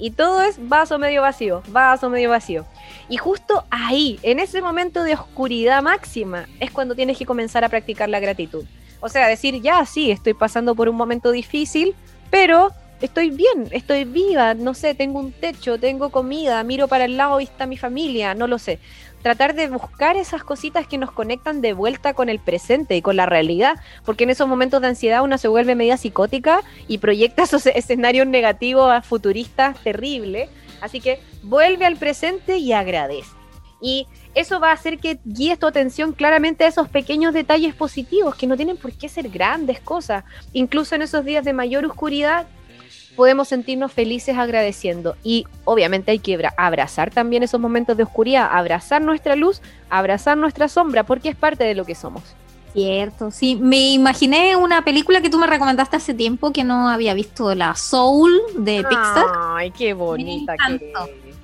y 0.00 0.10
todo 0.10 0.42
es 0.42 0.56
vaso 0.68 0.98
medio 0.98 1.22
vacío, 1.22 1.62
vaso 1.68 2.08
medio 2.08 2.30
vacío. 2.30 2.64
Y 3.08 3.18
justo 3.18 3.64
ahí, 3.70 4.18
en 4.22 4.40
ese 4.40 4.62
momento 4.62 5.04
de 5.04 5.14
oscuridad 5.14 5.82
máxima, 5.82 6.46
es 6.58 6.70
cuando 6.70 6.94
tienes 6.94 7.18
que 7.18 7.26
comenzar 7.26 7.64
a 7.64 7.68
practicar 7.68 8.08
la 8.08 8.18
gratitud. 8.18 8.64
O 9.00 9.08
sea, 9.08 9.28
decir, 9.28 9.60
ya, 9.60 9.84
sí, 9.84 10.10
estoy 10.10 10.34
pasando 10.34 10.74
por 10.74 10.88
un 10.88 10.96
momento 10.96 11.30
difícil, 11.30 11.94
pero 12.30 12.70
estoy 13.00 13.30
bien, 13.30 13.68
estoy 13.70 14.04
viva, 14.04 14.54
no 14.54 14.74
sé, 14.74 14.94
tengo 14.94 15.18
un 15.18 15.32
techo, 15.32 15.78
tengo 15.78 16.10
comida, 16.10 16.62
miro 16.64 16.88
para 16.88 17.04
el 17.04 17.16
lado 17.16 17.40
y 17.40 17.44
está 17.44 17.66
mi 17.66 17.76
familia, 17.76 18.34
no 18.34 18.46
lo 18.46 18.58
sé. 18.58 18.78
Tratar 19.22 19.54
de 19.54 19.68
buscar 19.68 20.16
esas 20.16 20.42
cositas 20.42 20.86
que 20.86 20.96
nos 20.96 21.12
conectan 21.12 21.60
de 21.60 21.74
vuelta 21.74 22.14
con 22.14 22.28
el 22.28 22.38
presente 22.38 22.96
y 22.96 23.02
con 23.02 23.16
la 23.16 23.26
realidad, 23.26 23.78
porque 24.04 24.24
en 24.24 24.30
esos 24.30 24.48
momentos 24.48 24.80
de 24.80 24.88
ansiedad 24.88 25.22
uno 25.22 25.36
se 25.36 25.48
vuelve 25.48 25.74
media 25.74 25.96
psicótica 25.96 26.62
y 26.88 26.98
proyecta 26.98 27.42
esos 27.44 27.66
escenarios 27.66 28.26
negativos 28.26 28.90
a 28.90 29.02
futuristas 29.02 29.78
terribles. 29.82 30.48
Así 30.80 31.00
que 31.00 31.20
vuelve 31.42 31.84
al 31.84 31.96
presente 31.96 32.56
y 32.56 32.72
agradece. 32.72 33.30
Y 33.82 34.06
eso 34.34 34.60
va 34.60 34.70
a 34.70 34.74
hacer 34.74 34.98
que 34.98 35.18
guíes 35.24 35.58
tu 35.58 35.66
atención 35.66 36.12
claramente 36.12 36.64
a 36.64 36.68
esos 36.68 36.88
pequeños 36.88 37.34
detalles 37.34 37.74
positivos 37.74 38.34
que 38.34 38.46
no 38.46 38.56
tienen 38.56 38.76
por 38.76 38.92
qué 38.92 39.08
ser 39.08 39.28
grandes 39.28 39.80
cosas. 39.80 40.24
Incluso 40.52 40.94
en 40.94 41.02
esos 41.02 41.24
días 41.24 41.44
de 41.44 41.52
mayor 41.52 41.84
oscuridad 41.84 42.46
podemos 43.16 43.48
sentirnos 43.48 43.92
felices 43.92 44.36
agradeciendo. 44.36 45.16
Y 45.22 45.46
obviamente 45.64 46.10
hay 46.10 46.18
que 46.18 46.38
abrazar 46.56 47.10
también 47.10 47.42
esos 47.42 47.60
momentos 47.60 47.96
de 47.96 48.02
oscuridad, 48.02 48.48
abrazar 48.50 49.02
nuestra 49.02 49.36
luz, 49.36 49.60
abrazar 49.88 50.36
nuestra 50.36 50.68
sombra, 50.68 51.04
porque 51.04 51.30
es 51.30 51.36
parte 51.36 51.64
de 51.64 51.74
lo 51.74 51.84
que 51.84 51.94
somos. 51.94 52.22
Cierto, 52.72 53.30
sí. 53.30 53.56
Me 53.56 53.90
imaginé 53.90 54.54
una 54.56 54.84
película 54.84 55.20
que 55.20 55.28
tú 55.28 55.38
me 55.38 55.46
recomendaste 55.46 55.96
hace 55.96 56.14
tiempo 56.14 56.52
que 56.52 56.62
no 56.62 56.88
había 56.88 57.14
visto, 57.14 57.54
la 57.54 57.74
Soul 57.74 58.30
de 58.56 58.84
Pixar. 58.88 59.26
Ay, 59.56 59.72
qué 59.72 59.92
bonita 59.92 60.54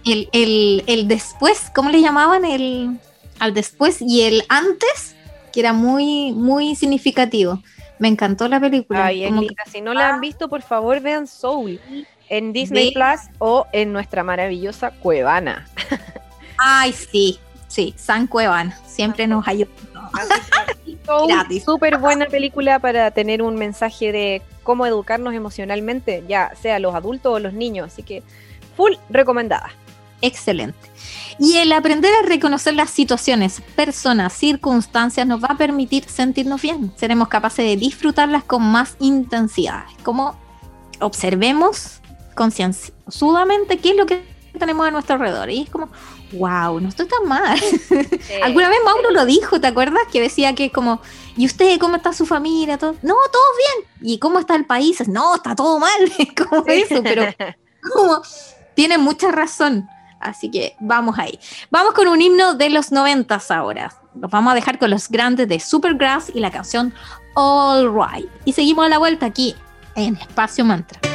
el, 0.07 0.29
el, 0.33 0.85
el, 0.87 1.09
después, 1.09 1.71
¿cómo 1.75 1.91
le 1.91 2.01
llamaban? 2.01 2.45
El 2.45 2.99
al 3.39 3.53
después 3.53 4.01
y 4.01 4.23
el 4.23 4.45
antes, 4.49 5.15
que 5.53 5.61
era 5.61 5.73
muy, 5.73 6.33
muy 6.33 6.75
significativo. 6.75 7.61
Me 7.99 8.09
encantó 8.09 8.49
la 8.49 8.61
película. 8.61 9.07
Ay, 9.07 9.49
Si 9.71 9.81
no 9.81 9.95
la 9.95 10.11
han 10.11 10.21
visto, 10.21 10.49
por 10.49 10.63
favor, 10.63 11.01
vean 11.01 11.27
Soul 11.27 11.81
en 12.29 12.53
Disney 12.53 12.93
Plus 12.93 13.31
o 13.39 13.67
en 13.73 13.93
nuestra 13.93 14.23
maravillosa 14.23 14.91
Cuevana. 14.91 15.67
Ay, 16.59 16.93
sí, 16.93 17.39
sí, 17.69 17.95
San 17.97 18.27
Cuevana. 18.27 18.79
Siempre 18.87 19.27
nos 19.27 19.47
ayuda. 19.47 19.71
Súper 21.65 21.99
buena 21.99 22.27
película 22.27 22.79
para 22.79 23.11
tener 23.11 23.43
un 23.43 23.57
mensaje 23.57 24.13
de 24.13 24.43
cómo 24.63 24.87
educarnos 24.87 25.35
emocionalmente, 25.35 26.25
ya 26.29 26.53
sea 26.61 26.79
los 26.79 26.95
adultos 26.95 27.35
o 27.35 27.39
los 27.39 27.53
niños. 27.53 27.93
Así 27.93 28.03
que, 28.03 28.23
full 28.77 28.95
recomendada 29.09 29.73
excelente. 30.27 30.79
Y 31.39 31.59
el 31.59 31.73
aprender 31.73 32.13
a 32.15 32.27
reconocer 32.27 32.75
las 32.75 32.91
situaciones, 32.91 33.61
personas, 33.75 34.33
circunstancias 34.33 35.27
nos 35.27 35.43
va 35.43 35.49
a 35.51 35.57
permitir 35.57 36.09
sentirnos 36.09 36.63
bien. 36.63 36.93
Seremos 36.97 37.29
capaces 37.29 37.65
de 37.65 37.77
disfrutarlas 37.77 38.45
con 38.45 38.63
más 38.63 38.97
intensidad. 39.01 39.85
Como 40.03 40.35
observemos 41.01 42.01
concienzudamente 42.35 43.79
qué 43.79 43.91
es 43.91 43.97
lo 43.97 44.07
que 44.07 44.37
tenemos 44.59 44.87
a 44.87 44.91
nuestro 44.91 45.15
alrededor. 45.15 45.51
Y 45.51 45.63
es 45.63 45.71
como, 45.71 45.89
wow, 46.33 46.81
no 46.81 46.89
estoy 46.89 47.07
tan 47.07 47.29
mal. 47.29 47.59
Alguna 48.43 48.69
vez 48.69 48.79
Mauro 48.85 49.11
lo 49.11 49.27
dijo, 49.27 49.61
¿te 49.61 49.67
acuerdas? 49.67 50.03
Que 50.11 50.21
decía 50.21 50.55
que 50.55 50.71
como, 50.71 51.01
¿y 51.37 51.47
usted 51.47 51.79
cómo 51.79 51.97
está 51.97 52.13
su 52.13 52.27
familia? 52.27 52.79
¿Todo? 52.79 52.93
No, 53.03 53.15
todo 53.33 53.43
bien. 53.59 54.11
¿Y 54.13 54.19
cómo 54.19 54.39
está 54.39 54.55
el 54.57 54.65
país? 54.65 55.07
No, 55.09 55.37
está 55.37 55.55
todo 55.55 55.79
mal. 55.79 55.91
como 56.49 56.65
eso, 56.67 57.03
pero 57.03 57.27
como, 57.95 58.23
tiene 58.75 58.99
mucha 58.99 59.31
razón. 59.31 59.89
Así 60.21 60.51
que 60.51 60.77
vamos 60.81 61.19
ahí. 61.19 61.39
Vamos 61.71 61.93
con 61.95 62.09
un 62.09 62.21
himno 62.21 62.55
de 62.55 62.71
los 62.71 62.93
noventas 62.93 63.51
ahora. 63.51 63.93
Nos 64.15 64.31
vamos 64.31 64.53
a 64.53 64.55
dejar 64.55 64.79
con 64.79 64.91
los 64.91 65.09
grandes 65.09 65.49
de 65.49 65.61
Supergrass 65.61 66.31
y 66.35 66.41
la 66.41 66.51
canción 66.51 66.95
All 67.35 67.93
Right. 67.93 68.29
Y 68.45 68.53
seguimos 68.53 68.87
a 68.87 68.89
la 68.89 68.99
vuelta 68.99 69.27
aquí 69.27 69.55
en 69.95 70.17
Espacio 70.17 70.65
Mantra. 70.65 71.06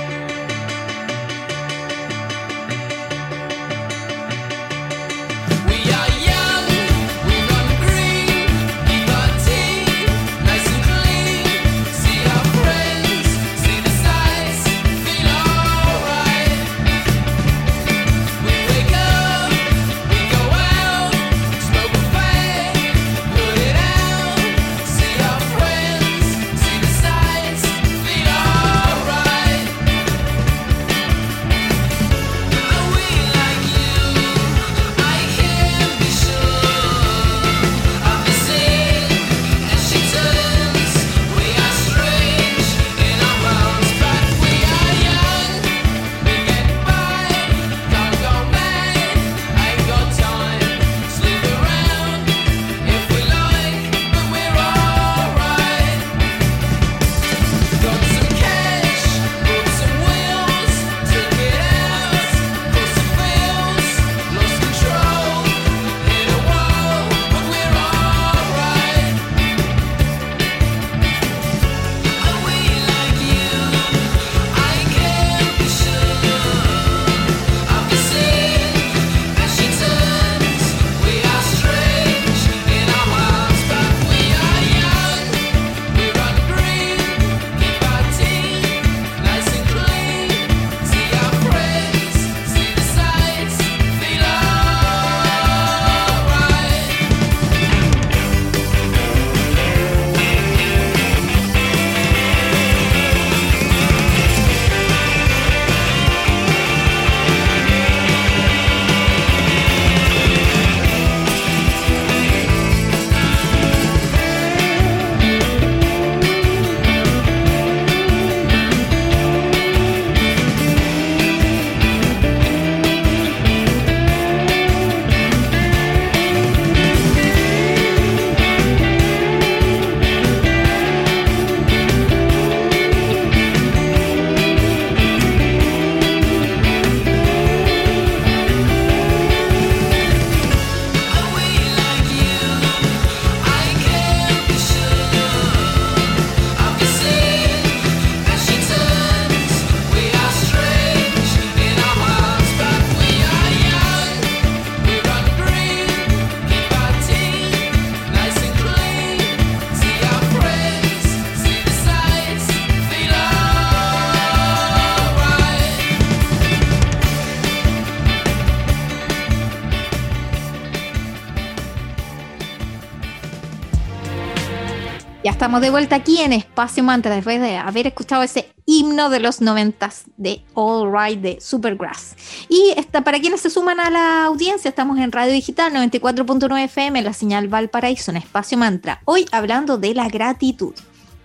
Estamos 175.51 175.63
de 175.63 175.69
vuelta 175.69 175.97
aquí 175.97 176.21
en 176.21 176.31
Espacio 176.31 176.81
Mantra 176.81 177.13
después 177.13 177.41
de 177.41 177.57
haber 177.57 177.85
escuchado 177.85 178.23
ese 178.23 178.53
himno 178.65 179.09
de 179.09 179.19
los 179.19 179.41
noventas 179.41 180.05
de 180.15 180.45
All 180.53 180.89
Right 180.89 181.19
de 181.19 181.41
Supergrass. 181.41 182.15
Y 182.47 182.73
está, 182.77 183.01
para 183.01 183.19
quienes 183.19 183.41
se 183.41 183.49
suman 183.49 183.81
a 183.81 183.89
la 183.89 184.23
audiencia, 184.23 184.69
estamos 184.69 184.97
en 184.97 185.11
Radio 185.11 185.33
Digital 185.33 185.73
94.9 185.73 186.63
FM, 186.63 187.01
la 187.01 187.11
señal 187.11 187.49
Valparaíso, 187.49 188.11
en 188.11 188.17
Espacio 188.17 188.57
Mantra. 188.57 189.01
Hoy 189.03 189.25
hablando 189.33 189.77
de 189.77 189.93
la 189.93 190.07
gratitud. 190.07 190.73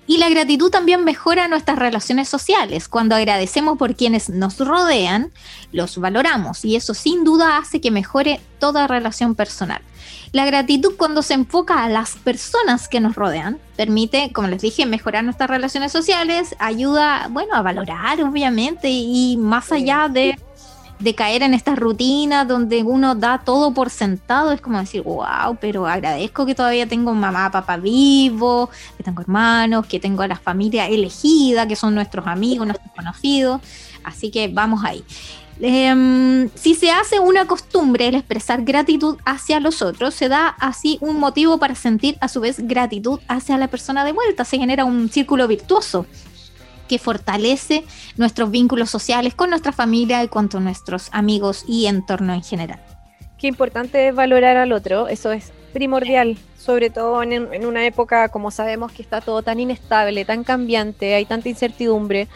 Y 0.07 0.19
la 0.19 0.29
gratitud 0.29 0.71
también 0.71 1.05
mejora 1.05 1.49
nuestras 1.49 1.79
relaciones 1.79 2.29
sociales. 2.29 2.89
Cuando 2.89 3.17
agradecemos 3.17 3.77
por 3.77 3.97
quienes 3.97 4.29
nos 4.29 4.59
rodean, 4.59 5.33
los 5.73 5.99
valoramos 5.99 6.65
y 6.65 6.77
eso 6.77 6.95
sin 6.95 7.25
duda 7.25 7.59
hace 7.59 7.81
que 7.81 7.91
mejore 7.91 8.41
toda 8.61 8.87
relación 8.87 9.35
personal. 9.35 9.83
La 10.33 10.45
gratitud 10.45 10.95
cuando 10.97 11.23
se 11.23 11.35
enfoca 11.35 11.83
a 11.83 11.89
las 11.89 12.17
personas 12.17 12.89
que 12.89 13.01
nos 13.01 13.17
rodean 13.17 13.59
permite, 13.77 14.33
como 14.33 14.49
les 14.49 14.63
dije, 14.63 14.87
mejorar 14.87 15.25
nuestras 15.25 15.51
relaciones 15.51 15.93
sociales, 15.93 16.55
ayuda, 16.59 17.29
bueno, 17.31 17.55
a 17.55 17.63
valorar 17.63 18.23
obviamente 18.23 18.89
y 18.91 19.37
más 19.39 19.73
allá 19.73 20.09
de, 20.09 20.39
caer 21.15 21.43
en 21.43 21.55
estas 21.55 21.79
rutinas 21.79 22.49
donde 22.49 22.83
uno 22.83 23.15
da 23.15 23.39
todo 23.39 23.73
por 23.73 23.91
sentado, 23.91 24.53
es 24.53 24.61
como 24.61 24.79
decir, 24.79 25.03
wow, 25.03 25.57
pero 25.61 25.87
agradezco 25.87 26.47
que 26.47 26.55
todavía 26.55 26.87
tengo 26.87 27.13
mamá, 27.13 27.51
papá 27.51 27.77
vivo, 27.77 28.71
que 28.97 29.03
tengo 29.03 29.21
hermanos, 29.21 29.87
que 29.87 30.01
tengo 30.01 30.23
a 30.23 30.29
la 30.29 30.37
familia 30.37 30.89
elegida, 30.89 31.67
que 31.67 31.77
son 31.77 31.95
nuestros 31.95 32.27
amigos, 32.27 32.67
nuestros 32.67 32.93
conocidos, 32.93 33.61
así 34.05 34.31
que 34.31 34.49
vamos 34.49 34.85
ahí. 34.85 35.05
Em, 35.61 36.51
si 36.55 36.75
se 36.75 36.91
hace 36.91 37.19
una 37.19 37.47
costumbre 37.47 38.09
el 38.09 38.15
expresar 38.15 38.63
gratitud 38.63 39.17
hacia 39.25 39.59
los 39.59 39.81
otros, 39.81 40.15
se 40.15 40.29
da 40.29 40.49
así 40.49 40.99
un 41.01 41.19
motivo 41.19 41.59
para 41.59 41.75
sentir 41.75 42.19
a 42.21 42.29
su 42.29 42.41
vez 42.41 42.59
gratitud 42.67 43.21
hacia 43.27 43.57
la 43.57 43.69
persona 43.69 44.05
de 44.05 44.13
vuelta. 44.13 44.45
Se 44.45 44.59
genera 44.59 44.85
un 44.85 45.09
círculo 45.09 45.49
virtuoso 45.49 46.05
que 46.87 46.99
fortalece 46.99 47.85
nuestros 48.17 48.51
vínculos 48.51 48.91
sociales 48.91 49.35
con 49.35 49.51
nuestra 49.51 49.73
familia 49.73 50.23
y 50.25 50.29
con 50.29 50.49
nuestros 50.63 51.09
amigos 51.13 51.65
y 51.67 51.87
entorno 51.87 52.33
en 52.33 52.43
general. 52.43 52.81
Qué 53.39 53.49
importante 53.49 54.09
es 54.09 54.15
valorar 54.15 54.57
al 54.57 54.73
otro, 54.73 55.09
eso 55.09 55.33
es 55.33 55.53
primordial, 55.73 56.39
sobre 56.59 56.89
todo 56.89 57.23
en, 57.23 57.33
en 57.33 57.67
una 57.67 57.85
época 57.87 58.31
como 58.31 58.51
sabemos 58.51 58.93
que 58.93 59.03
está 59.03 59.21
todo 59.21 59.43
tan 59.43 59.61
inestable, 59.61 60.25
tan 60.25 60.43
cambiante, 60.43 61.15
hay 61.15 61.27
tanta 61.27 61.49
incertidumbre 61.49 62.29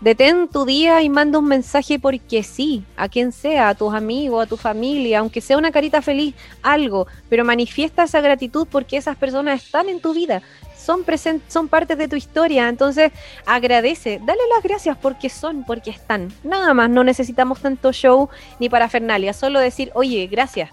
Detén 0.00 0.48
tu 0.48 0.66
día 0.66 1.00
y 1.00 1.08
manda 1.08 1.38
un 1.38 1.46
mensaje 1.46 1.98
porque 1.98 2.42
sí, 2.42 2.84
a 2.96 3.08
quien 3.08 3.32
sea, 3.32 3.70
a 3.70 3.74
tus 3.74 3.94
amigos, 3.94 4.44
a 4.44 4.48
tu 4.48 4.58
familia, 4.58 5.20
aunque 5.20 5.40
sea 5.40 5.56
una 5.56 5.72
carita 5.72 6.02
feliz, 6.02 6.34
algo, 6.62 7.06
pero 7.30 7.46
manifiesta 7.46 8.02
esa 8.02 8.20
gratitud 8.20 8.68
porque 8.70 8.98
esas 8.98 9.16
personas 9.16 9.64
están 9.64 9.88
en 9.88 10.00
tu 10.00 10.12
vida, 10.12 10.42
son 10.86 11.04
son 11.48 11.68
partes 11.68 11.98
de 11.98 12.08
tu 12.08 12.14
historia, 12.14 12.68
entonces 12.68 13.10
agradece, 13.46 14.20
dale 14.24 14.40
las 14.54 14.62
gracias 14.62 14.96
porque 14.96 15.28
son, 15.30 15.64
porque 15.64 15.90
están. 15.90 16.32
Nada 16.44 16.74
más, 16.74 16.90
no 16.90 17.02
necesitamos 17.02 17.60
tanto 17.60 17.90
show 17.92 18.28
ni 18.60 18.68
parafernalia, 18.68 19.32
solo 19.32 19.58
decir, 19.58 19.90
oye, 19.94 20.26
gracias. 20.28 20.70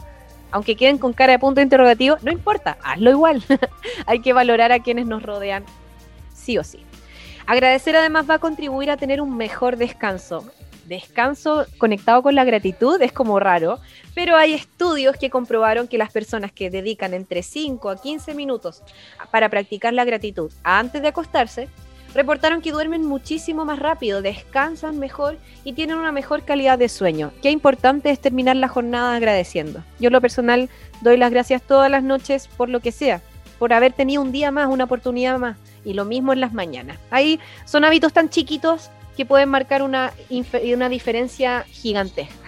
Aunque 0.51 0.75
queden 0.75 0.99
con 0.99 1.13
cara 1.13 1.31
de 1.33 1.39
punto 1.39 1.61
interrogativo, 1.61 2.17
no 2.21 2.31
importa, 2.31 2.77
hazlo 2.83 3.09
igual. 3.09 3.43
Hay 4.05 4.19
que 4.19 4.33
valorar 4.33 4.71
a 4.71 4.83
quienes 4.83 5.07
nos 5.07 5.23
rodean, 5.23 5.63
sí 6.35 6.59
o 6.59 6.63
sí. 6.63 6.85
Agradecer 7.45 7.95
además 7.95 8.29
va 8.29 8.35
a 8.35 8.39
contribuir 8.39 8.89
a 8.89 8.97
tener 8.97 9.21
un 9.21 9.35
mejor 9.35 9.75
descanso. 9.75 10.45
Descanso 10.85 11.65
conectado 11.77 12.21
con 12.23 12.35
la 12.35 12.43
gratitud 12.43 13.01
es 13.01 13.11
como 13.11 13.39
raro, 13.39 13.79
pero 14.15 14.35
hay 14.35 14.53
estudios 14.53 15.17
que 15.17 15.29
comprobaron 15.29 15.87
que 15.87 15.97
las 15.97 16.11
personas 16.11 16.51
que 16.51 16.69
dedican 16.69 17.13
entre 17.13 17.43
5 17.43 17.89
a 17.89 18.01
15 18.01 18.33
minutos 18.33 18.81
para 19.31 19.49
practicar 19.49 19.93
la 19.93 20.05
gratitud 20.05 20.51
antes 20.63 21.01
de 21.01 21.07
acostarse, 21.09 21.69
reportaron 22.13 22.61
que 22.61 22.71
duermen 22.71 23.05
muchísimo 23.05 23.65
más 23.65 23.79
rápido, 23.79 24.21
descansan 24.21 24.99
mejor 24.99 25.37
y 25.63 25.73
tienen 25.73 25.97
una 25.97 26.11
mejor 26.11 26.43
calidad 26.43 26.77
de 26.77 26.89
sueño. 26.89 27.31
Qué 27.41 27.49
importante 27.49 28.09
es 28.09 28.19
terminar 28.19 28.55
la 28.55 28.67
jornada 28.67 29.15
agradeciendo. 29.15 29.83
Yo 29.99 30.09
lo 30.09 30.21
personal 30.21 30.69
doy 31.01 31.17
las 31.17 31.31
gracias 31.31 31.61
todas 31.61 31.89
las 31.91 32.03
noches 32.03 32.47
por 32.47 32.69
lo 32.69 32.79
que 32.79 32.91
sea, 32.91 33.21
por 33.57 33.73
haber 33.73 33.93
tenido 33.93 34.21
un 34.21 34.31
día 34.31 34.51
más, 34.51 34.67
una 34.67 34.83
oportunidad 34.85 35.39
más 35.39 35.57
y 35.85 35.93
lo 35.93 36.05
mismo 36.05 36.33
en 36.33 36.39
las 36.39 36.53
mañanas. 36.53 36.97
Ahí 37.11 37.39
son 37.65 37.85
hábitos 37.85 38.13
tan 38.13 38.29
chiquitos 38.29 38.89
que 39.15 39.25
pueden 39.25 39.49
marcar 39.49 39.81
una, 39.83 40.11
una 40.63 40.89
diferencia 40.89 41.65
gigantesca. 41.69 42.42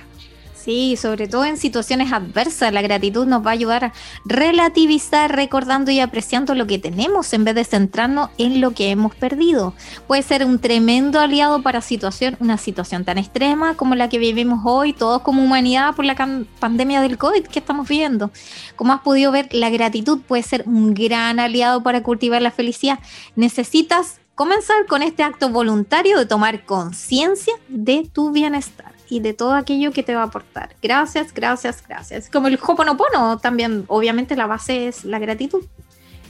Sí, 0.65 0.97
sobre 0.97 1.27
todo 1.27 1.45
en 1.45 1.57
situaciones 1.57 2.11
adversas, 2.11 2.73
la 2.73 2.81
gratitud 2.81 3.27
nos 3.27 3.45
va 3.45 3.51
a 3.51 3.53
ayudar 3.53 3.85
a 3.85 3.93
relativizar, 4.25 5.35
recordando 5.35 5.91
y 5.91 5.99
apreciando 5.99 6.55
lo 6.55 6.65
que 6.65 6.79
tenemos 6.79 7.31
en 7.33 7.43
vez 7.43 7.53
de 7.53 7.63
centrarnos 7.63 8.31
en 8.39 8.61
lo 8.61 8.71
que 8.71 8.89
hemos 8.89 9.13
perdido. 9.13 9.75
Puede 10.07 10.23
ser 10.23 10.43
un 10.43 10.57
tremendo 10.57 11.19
aliado 11.19 11.61
para 11.61 11.81
situación, 11.81 12.35
una 12.39 12.57
situación 12.57 13.05
tan 13.05 13.19
extrema 13.19 13.75
como 13.75 13.93
la 13.93 14.09
que 14.09 14.17
vivimos 14.17 14.61
hoy, 14.65 14.93
todos 14.93 15.21
como 15.21 15.43
humanidad 15.43 15.93
por 15.93 16.03
la 16.03 16.15
pandemia 16.59 16.99
del 16.99 17.19
COVID 17.19 17.45
que 17.45 17.59
estamos 17.59 17.87
viviendo. 17.87 18.31
Como 18.75 18.91
has 18.91 19.01
podido 19.01 19.31
ver, 19.31 19.47
la 19.51 19.69
gratitud 19.69 20.21
puede 20.27 20.41
ser 20.41 20.63
un 20.65 20.95
gran 20.95 21.39
aliado 21.39 21.83
para 21.83 22.01
cultivar 22.01 22.41
la 22.41 22.49
felicidad. 22.49 22.97
Necesitas 23.35 24.19
comenzar 24.33 24.87
con 24.87 25.03
este 25.03 25.21
acto 25.21 25.49
voluntario 25.49 26.17
de 26.17 26.25
tomar 26.25 26.65
conciencia 26.65 27.53
de 27.67 28.09
tu 28.11 28.31
bienestar 28.31 28.94
y 29.15 29.21
de 29.21 29.33
todo 29.33 29.53
aquello 29.53 29.93
que 29.93 30.03
te 30.03 30.13
va 30.13 30.23
a 30.23 30.25
aportar. 30.25 30.75
Gracias, 30.81 31.33
gracias, 31.33 31.81
gracias. 31.87 32.29
Como 32.29 32.49
el 32.49 32.59
Hoponopono 32.61 33.37
también, 33.37 33.85
obviamente 33.87 34.35
la 34.35 34.45
base 34.45 34.89
es 34.89 35.05
la 35.05 35.19
gratitud. 35.19 35.63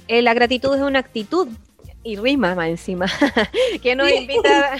Eh, 0.08 0.21
la 0.21 0.36
gratitud 0.36 0.76
es 0.76 0.84
una 0.84 1.00
actitud 1.00 1.48
y 2.04 2.17
rima 2.17 2.54
más 2.54 2.67
encima, 2.67 3.08
que 3.82 3.95
nos, 3.95 4.12
invita, 4.12 4.78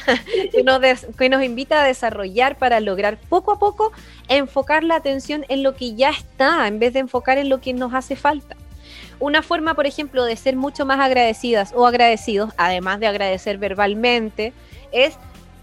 que 1.18 1.30
nos 1.30 1.44
invita 1.44 1.82
a 1.82 1.88
desarrollar 1.88 2.60
para 2.60 2.80
lograr 2.80 3.18
poco 3.18 3.54
a 3.54 3.58
poco 3.58 3.92
enfocar 4.28 4.84
la 4.84 4.98
atención 4.98 5.44
en 5.50 5.64
lo 5.64 5.76
que 5.76 5.96
ya 5.96 6.12
está, 6.12 6.68
en 6.68 6.78
vez 6.78 6.94
de 6.94 7.00
enfocar 7.00 7.40
en 7.40 7.50
lo 7.50 7.60
que 7.60 7.74
nos 7.74 7.96
hace 7.96 8.16
falta. 8.16 8.56
Una 9.20 9.42
forma, 9.42 9.74
por 9.74 9.88
ejemplo, 9.88 10.26
de 10.26 10.36
ser 10.36 10.56
mucho 10.56 10.86
más 10.86 11.00
agradecidas 11.00 11.74
o 11.76 11.88
agradecidos, 11.88 12.54
además 12.58 13.00
de 13.00 13.08
agradecer 13.08 13.58
verbalmente, 13.58 14.54
es 14.92 15.18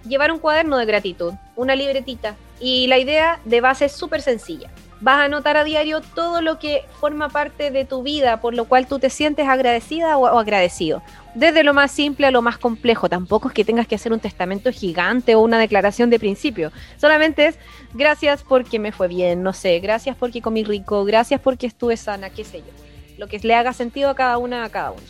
llevar 0.07 0.33
un 0.33 0.39
cuaderno 0.39 0.79
de 0.79 0.87
gratitud, 0.87 1.33
una 1.57 1.75
libretita. 1.75 2.37
Y 2.61 2.87
la 2.87 2.99
idea 2.99 3.41
de 3.45 3.61
base 3.61 3.87
es 3.87 3.93
súper 3.93 4.23
sencilla. 4.23 4.71
Vas 5.01 5.17
a 5.17 5.25
anotar 5.25 5.57
a 5.57 5.65
diario 5.65 6.01
todo 6.01 6.41
lo 6.41 6.61
que 6.61 6.85
forma 7.01 7.29
parte 7.29 7.73
de 7.73 7.85
tu 7.85 8.05
vida, 8.05 8.41
por 8.41 8.55
lo 8.55 8.67
cual 8.67 8.87
tú 8.87 9.01
te 9.01 9.11
sientes 9.11 9.49
agradecida 9.49 10.17
o, 10.17 10.39
agradecido. 10.39 11.03
Desde 11.35 11.65
lo 11.65 11.75
más 11.75 11.91
simple 11.91 12.27
a 12.27 12.31
lo 12.31 12.41
más 12.41 12.57
complejo. 12.57 13.09
Tampoco 13.09 13.49
es 13.49 13.55
que 13.55 13.65
tengas 13.65 13.89
que 13.89 13.97
hacer 13.97 14.13
un 14.13 14.21
testamento 14.21 14.71
gigante 14.71 15.35
o 15.35 15.41
una 15.41 15.59
declaración 15.59 16.09
de 16.09 16.21
principio. 16.21 16.71
Solamente 16.99 17.47
es 17.47 17.59
gracias 17.95 18.45
porque 18.45 18.79
me 18.79 18.93
fue 18.93 19.09
bien, 19.09 19.43
no 19.43 19.53
sé, 19.53 19.81
gracias 19.81 20.17
porque 20.17 20.41
comí 20.41 20.63
rico, 20.63 21.05
gracias 21.05 21.41
porque 21.41 21.67
estuve 21.67 21.97
sana, 21.97 22.31
qué 22.31 22.45
sé 22.45 22.59
yo. 22.59 23.19
Lo 23.19 23.27
que 23.27 23.41
le 23.41 23.55
haga 23.55 23.73
sentido 23.73 24.09
a 24.09 24.15
cada 24.15 24.39
una 24.39 24.63
a 24.63 24.69
cada 24.69 24.93
uno. 24.93 25.03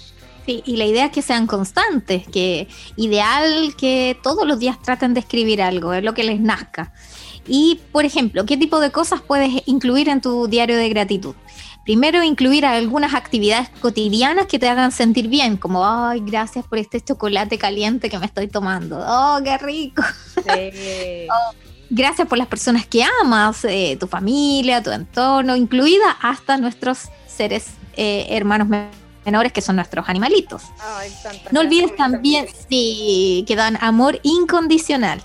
Sí, 0.46 0.62
y 0.66 0.76
la 0.76 0.85
idea 0.85 1.07
es 1.07 1.12
que 1.12 1.22
sean 1.22 1.46
constantes, 1.46 2.26
que 2.26 2.66
ideal 2.96 3.74
que 3.76 4.18
todos 4.22 4.46
los 4.46 4.59
días 4.59 4.81
traten 4.83 5.14
de 5.14 5.20
escribir 5.20 5.62
algo, 5.62 5.92
es 5.92 6.02
lo 6.02 6.14
que 6.14 6.24
les 6.24 6.40
nazca. 6.40 6.92
Y, 7.46 7.81
por 7.92 8.05
ejemplo, 8.05 8.44
¿qué 8.44 8.57
tipo 8.57 8.81
de 8.81 8.90
cosas 8.90 9.20
puedes 9.20 9.62
incluir 9.66 10.09
en 10.09 10.20
tu 10.20 10.48
diario 10.48 10.76
de 10.76 10.88
gratitud? 10.88 11.35
Primero, 11.85 12.22
incluir 12.22 12.64
algunas 12.64 13.14
actividades 13.14 13.68
cotidianas 13.81 14.46
que 14.46 14.61
te 14.61 14.68
hagan 14.68 14.92
sentir 14.92 15.26
bien, 15.26 15.57
como, 15.57 15.85
ay, 15.85 16.22
gracias 16.24 16.64
por 16.66 16.78
este 16.78 17.00
chocolate 17.00 17.59
caliente 17.59 18.09
que 18.09 18.18
me 18.18 18.26
estoy 18.26 18.46
tomando. 18.46 18.98
Oh, 19.05 19.38
qué 19.42 19.59
rico. 19.59 20.02
Oh, 21.28 21.55
gracias 21.88 22.26
por 22.26 22.38
las 22.38 22.46
personas 22.46 22.87
que 22.87 23.05
amas, 23.22 23.64
eh, 23.64 23.96
tu 23.98 24.07
familia, 24.07 24.83
tu 24.83 24.90
entorno, 24.90 25.57
incluida 25.57 26.11
hasta 26.20 26.57
nuestros 26.57 27.09
seres 27.26 27.66
eh, 27.96 28.26
hermanos 28.31 28.68
menores 29.24 29.52
que 29.52 29.61
son 29.61 29.76
nuestros 29.76 30.08
animalitos. 30.08 30.62
no 31.50 31.61
olvides 31.61 31.94
también, 31.96 32.46
sí, 32.68 33.44
que 33.46 33.56
dan 33.56 33.78
amor 33.80 34.20
incondicional. 34.22 35.22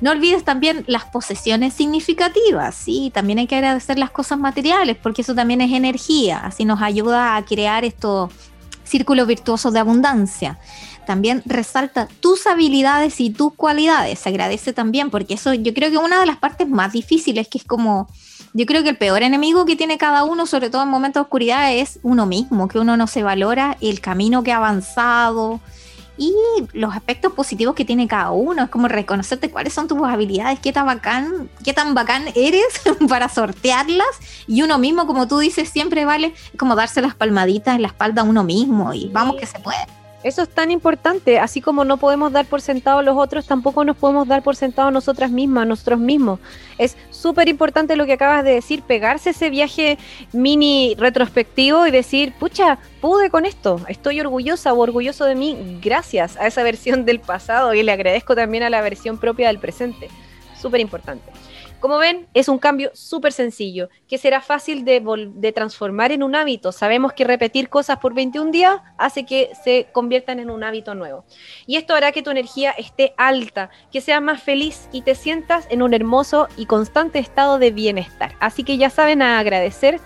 No 0.00 0.10
olvides 0.10 0.44
también 0.44 0.84
las 0.86 1.04
posesiones 1.04 1.72
significativas, 1.72 2.74
sí, 2.74 3.10
también 3.14 3.38
hay 3.38 3.46
que 3.46 3.56
agradecer 3.56 3.98
las 3.98 4.10
cosas 4.10 4.38
materiales 4.38 4.96
porque 5.00 5.22
eso 5.22 5.34
también 5.34 5.60
es 5.60 5.72
energía, 5.72 6.40
así 6.44 6.64
nos 6.64 6.82
ayuda 6.82 7.36
a 7.36 7.44
crear 7.44 7.84
estos 7.84 8.30
círculos 8.82 9.26
virtuosos 9.26 9.72
de 9.72 9.78
abundancia. 9.78 10.58
También 11.06 11.42
resalta 11.46 12.08
tus 12.20 12.46
habilidades 12.46 13.20
y 13.20 13.30
tus 13.30 13.54
cualidades, 13.54 14.18
se 14.18 14.28
agradece 14.28 14.72
también 14.72 15.10
porque 15.10 15.34
eso 15.34 15.54
yo 15.54 15.72
creo 15.72 15.90
que 15.90 15.98
una 15.98 16.20
de 16.20 16.26
las 16.26 16.38
partes 16.38 16.68
más 16.68 16.92
difíciles 16.92 17.48
que 17.48 17.58
es 17.58 17.64
como 17.64 18.08
yo 18.54 18.66
creo 18.66 18.84
que 18.84 18.90
el 18.90 18.96
peor 18.96 19.24
enemigo 19.24 19.66
que 19.66 19.74
tiene 19.74 19.98
cada 19.98 20.22
uno, 20.22 20.46
sobre 20.46 20.70
todo 20.70 20.84
en 20.84 20.88
momentos 20.88 21.20
de 21.20 21.24
oscuridad, 21.24 21.74
es 21.74 21.98
uno 22.04 22.24
mismo, 22.24 22.68
que 22.68 22.78
uno 22.78 22.96
no 22.96 23.08
se 23.08 23.24
valora 23.24 23.76
el 23.80 24.00
camino 24.00 24.44
que 24.44 24.52
ha 24.52 24.58
avanzado 24.58 25.60
y 26.16 26.32
los 26.72 26.94
aspectos 26.94 27.32
positivos 27.32 27.74
que 27.74 27.84
tiene 27.84 28.06
cada 28.06 28.30
uno. 28.30 28.62
Es 28.62 28.70
como 28.70 28.86
reconocerte 28.86 29.50
cuáles 29.50 29.72
son 29.72 29.88
tus 29.88 30.00
habilidades, 30.06 30.60
qué 30.60 30.72
tan 30.72 30.86
bacán, 30.86 31.50
qué 31.64 31.72
tan 31.72 31.94
bacán 31.94 32.26
eres 32.36 32.80
para 33.08 33.28
sortearlas. 33.28 34.06
Y 34.46 34.62
uno 34.62 34.78
mismo, 34.78 35.08
como 35.08 35.26
tú 35.26 35.38
dices, 35.38 35.68
siempre 35.68 36.04
vale 36.04 36.32
como 36.56 36.76
darse 36.76 37.02
las 37.02 37.16
palmaditas 37.16 37.74
en 37.74 37.82
la 37.82 37.88
espalda 37.88 38.22
a 38.22 38.24
uno 38.24 38.44
mismo 38.44 38.94
y 38.94 39.08
vamos 39.08 39.34
que 39.34 39.46
se 39.46 39.58
puede. 39.58 39.84
Eso 40.24 40.40
es 40.40 40.48
tan 40.48 40.70
importante, 40.70 41.38
así 41.38 41.60
como 41.60 41.84
no 41.84 41.98
podemos 41.98 42.32
dar 42.32 42.46
por 42.46 42.62
sentado 42.62 43.00
a 43.00 43.02
los 43.02 43.14
otros, 43.14 43.46
tampoco 43.46 43.84
nos 43.84 43.98
podemos 43.98 44.26
dar 44.26 44.42
por 44.42 44.56
sentado 44.56 44.88
a 44.88 44.90
nosotras 44.90 45.30
mismas, 45.30 45.62
a 45.62 45.66
nosotros 45.66 46.00
mismos. 46.00 46.40
Es 46.78 46.96
súper 47.10 47.46
importante 47.48 47.94
lo 47.94 48.06
que 48.06 48.14
acabas 48.14 48.42
de 48.42 48.52
decir, 48.52 48.80
pegarse 48.80 49.30
ese 49.30 49.50
viaje 49.50 49.98
mini 50.32 50.94
retrospectivo 50.98 51.86
y 51.86 51.90
decir, 51.90 52.32
pucha, 52.40 52.78
pude 53.02 53.28
con 53.28 53.44
esto, 53.44 53.82
estoy 53.86 54.18
orgullosa 54.18 54.72
o 54.72 54.78
orgulloso 54.78 55.26
de 55.26 55.34
mí 55.34 55.78
gracias 55.82 56.38
a 56.38 56.46
esa 56.46 56.62
versión 56.62 57.04
del 57.04 57.20
pasado 57.20 57.74
y 57.74 57.82
le 57.82 57.92
agradezco 57.92 58.34
también 58.34 58.62
a 58.62 58.70
la 58.70 58.80
versión 58.80 59.18
propia 59.18 59.48
del 59.48 59.58
presente. 59.58 60.08
Súper 60.58 60.80
importante. 60.80 61.30
Como 61.84 61.98
ven, 61.98 62.28
es 62.32 62.48
un 62.48 62.56
cambio 62.56 62.90
súper 62.94 63.30
sencillo, 63.30 63.90
que 64.08 64.16
será 64.16 64.40
fácil 64.40 64.86
de, 64.86 65.52
transformar 65.54 66.12
en 66.12 66.22
un 66.22 66.34
hábito. 66.34 66.72
Sabemos 66.72 67.12
que 67.12 67.24
repetir 67.24 67.68
cosas 67.68 67.98
por 67.98 68.14
21 68.14 68.52
días 68.52 68.80
hace 68.96 69.26
que 69.26 69.50
se 69.64 69.88
conviertan 69.92 70.38
en 70.38 70.48
un 70.48 70.64
hábito 70.64 70.94
nuevo. 70.94 71.26
Y 71.66 71.76
esto 71.76 71.94
hará 71.94 72.10
que 72.10 72.22
tu 72.22 72.30
energía 72.30 72.70
esté 72.70 73.12
alta, 73.18 73.68
que 73.92 74.00
seas 74.00 74.22
más 74.22 74.42
feliz 74.42 74.88
y 74.92 75.02
te 75.02 75.14
sientas 75.14 75.66
en 75.68 75.82
un 75.82 75.92
hermoso 75.92 76.48
y 76.56 76.64
constante 76.64 77.18
estado 77.18 77.58
de 77.58 77.70
bienestar. 77.70 78.34
Así 78.40 78.64
que 78.64 78.78
ya 78.78 78.88
saben 78.88 79.20
a 79.20 79.38
agradecer 79.38 80.00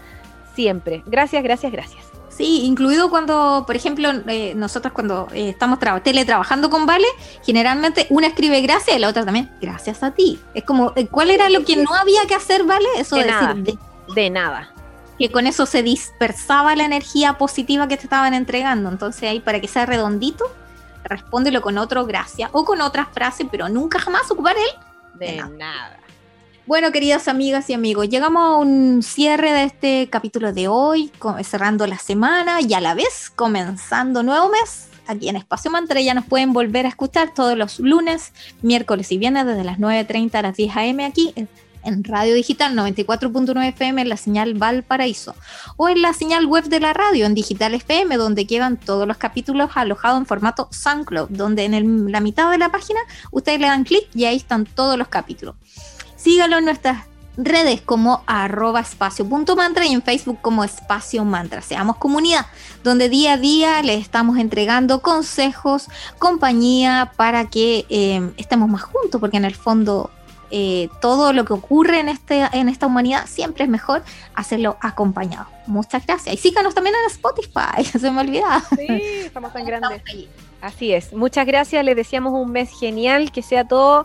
siempre. 0.57 1.05
Gracias, 1.07 1.45
gracias, 1.45 1.71
gracias. 1.71 2.08
Sí, 2.39 2.61
incluido 2.67 3.11
cuando, 3.11 3.65
por 3.67 3.75
ejemplo, 3.75 4.13
eh, 4.29 4.55
nosotros 4.55 4.93
cuando 4.93 5.27
eh, 5.33 5.49
estamos 5.49 5.81
teletrabajando 6.05 6.71
con 6.71 6.87
Vale, 6.87 7.09
generalmente 7.45 8.07
una 8.11 8.29
escribe 8.29 8.61
gracias 8.61 8.97
y 8.97 9.01
la 9.01 9.09
otra 9.09 9.25
también 9.25 9.51
gracias 9.61 10.05
a 10.05 10.13
ti. 10.13 10.39
Es 10.55 10.63
como, 10.63 10.93
eh, 10.95 11.09
¿cuál 11.09 11.33
era 11.33 11.51
lo 11.51 11.65
que 11.65 11.75
no 11.75 11.93
había 11.93 12.25
que 12.29 12.37
hacer, 12.37 12.63
Vale? 12.63 12.87
Eso 12.97 13.17
de, 13.17 13.27
nada. 13.27 13.57
de, 14.15 14.31
nada. 14.31 14.71
Que 15.19 15.33
con 15.33 15.49
eso 15.49 15.67
se 15.67 15.83
dispersaba 15.83 16.77
la 16.77 16.85
energía 16.85 17.39
positiva 17.39 17.89
que 17.89 17.97
te 17.97 18.05
estaban 18.05 18.35
entregando. 18.35 18.89
Entonces 18.89 19.25
ahí, 19.29 19.41
para 19.41 19.61
que 19.61 19.67
sea 19.67 19.85
redondito, 19.85 20.45
respóndelo 21.03 21.61
con 21.61 21.77
otro 21.77 22.07
gracias 22.07 22.51
o 22.53 22.65
con 22.65 22.81
otra 22.83 23.07
frase, 23.07 23.49
pero 23.51 23.69
nunca 23.69 23.99
jamás 23.99 24.31
ocupar 24.31 24.55
él. 24.57 25.19
De, 25.19 25.43
nada. 25.59 25.98
Bueno, 26.69 26.93
queridas 26.93 27.29
amigas 27.29 27.71
y 27.71 27.73
amigos, 27.73 28.11
llegamos 28.11 28.43
a 28.43 28.57
un 28.57 29.03
cierre 29.03 29.53
de 29.53 29.65
este 29.65 30.09
capítulo 30.11 30.53
de 30.53 30.69
hoy, 30.69 31.11
cerrando 31.43 31.87
la 31.87 31.97
semana 31.97 32.61
y 32.61 32.75
a 32.75 32.81
la 32.83 32.93
vez 32.93 33.33
comenzando 33.35 34.23
nuevo 34.23 34.51
mes. 34.51 34.89
Aquí 35.07 35.31
en 35.31 35.37
Espacio 35.37 35.71
Mantra 35.71 35.99
ya 36.03 36.13
nos 36.13 36.27
pueden 36.27 36.53
volver 36.53 36.85
a 36.85 36.91
escuchar 36.91 37.33
todos 37.33 37.57
los 37.57 37.81
lunes, 37.81 38.35
miércoles 38.61 39.11
y 39.13 39.17
viernes 39.17 39.47
desde 39.47 39.65
las 39.65 39.79
9.30 39.79 40.35
a 40.35 40.43
las 40.43 40.57
10 40.59 40.77
a.m. 40.77 41.07
aquí 41.07 41.33
en 41.85 42.05
Radio 42.05 42.35
Digital 42.35 42.77
94.9 42.77 43.69
FM 43.69 44.03
en 44.03 44.09
la 44.11 44.19
señal 44.19 44.53
Valparaíso 44.53 45.35
o 45.79 45.89
en 45.89 46.03
la 46.03 46.13
señal 46.13 46.45
web 46.45 46.65
de 46.65 46.81
la 46.81 46.93
radio 46.93 47.25
en 47.25 47.33
Digital 47.33 47.73
FM 47.73 48.19
donde 48.19 48.47
quedan 48.47 48.77
todos 48.77 49.09
los 49.09 49.17
capítulos 49.17 49.71
alojados 49.75 50.19
en 50.19 50.27
formato 50.27 50.69
SoundCloud 50.71 51.31
donde 51.31 51.65
en 51.65 52.13
la 52.13 52.21
mitad 52.21 52.51
de 52.51 52.59
la 52.59 52.71
página 52.71 53.01
ustedes 53.31 53.59
le 53.59 53.69
dan 53.69 53.85
clic 53.85 54.07
y 54.15 54.27
ahí 54.27 54.37
están 54.37 54.67
todos 54.67 54.99
los 54.99 55.09
capítulos. 55.09 55.55
Sígalo 56.29 56.59
en 56.59 56.67
nuestras 56.67 57.07
redes 57.39 57.81
como 57.81 58.23
arroba 58.27 58.81
espacio.mantra 58.81 59.87
y 59.87 59.95
en 59.95 60.03
Facebook 60.03 60.41
como 60.43 60.63
espacio 60.63 61.25
mantra. 61.25 61.63
Seamos 61.63 61.97
comunidad, 61.97 62.45
donde 62.85 63.09
día 63.09 63.33
a 63.33 63.37
día 63.39 63.83
les 63.83 64.03
estamos 64.03 64.37
entregando 64.37 65.01
consejos, 65.01 65.87
compañía 66.19 67.13
para 67.17 67.49
que 67.49 67.87
eh, 67.89 68.31
estemos 68.37 68.69
más 68.69 68.83
juntos, 68.83 69.19
porque 69.23 69.39
en 69.39 69.47
el 69.47 69.55
fondo 69.55 70.11
eh, 70.51 70.91
todo 71.01 71.33
lo 71.33 71.47
que 71.47 71.55
ocurre 71.55 72.01
en, 72.01 72.11
este, 72.11 72.47
en 72.53 72.69
esta 72.69 72.87
humanidad 72.87 73.25
siempre 73.27 73.65
es 73.65 73.71
mejor 73.71 74.03
hacerlo 74.35 74.77
acompañado. 74.83 75.47
Muchas 75.67 76.05
gracias. 76.05 76.35
Y 76.35 76.37
síganos 76.37 76.75
también 76.75 76.95
en 77.03 77.11
Spotify, 77.11 77.85
se 77.99 78.11
me 78.11 78.21
olvidaba. 78.21 78.63
Sí, 78.77 78.87
estamos 79.25 79.51
tan 79.55 79.65
grandes. 79.65 80.03
Así 80.61 80.93
es. 80.93 81.11
Muchas 81.15 81.47
gracias. 81.47 81.83
Les 81.87 81.97
deseamos 81.97 82.35
un 82.35 82.53
mes 82.53 82.69
genial, 82.79 83.33
que 83.33 83.41
sea 83.41 83.67
todo 83.67 84.05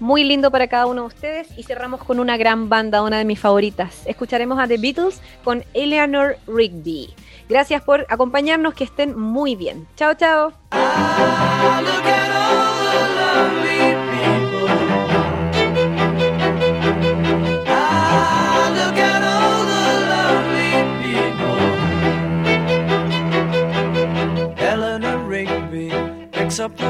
muy 0.00 0.24
lindo 0.24 0.50
para 0.50 0.66
cada 0.66 0.86
uno 0.86 1.02
de 1.02 1.08
ustedes 1.08 1.48
y 1.56 1.62
cerramos 1.62 2.02
con 2.02 2.18
una 2.18 2.36
gran 2.36 2.68
banda, 2.68 3.02
una 3.02 3.18
de 3.18 3.24
mis 3.24 3.38
favoritas. 3.38 4.06
Escucharemos 4.06 4.58
a 4.58 4.66
The 4.66 4.78
Beatles 4.78 5.20
con 5.44 5.64
Eleanor 5.74 6.38
Rigby. 6.46 7.14
Gracias 7.48 7.82
por 7.82 8.06
acompañarnos, 8.08 8.74
que 8.74 8.84
estén 8.84 9.18
muy 9.18 9.54
bien. 9.56 9.86
Chao, 9.96 10.14
chao. 10.14 10.52
up 26.60 26.89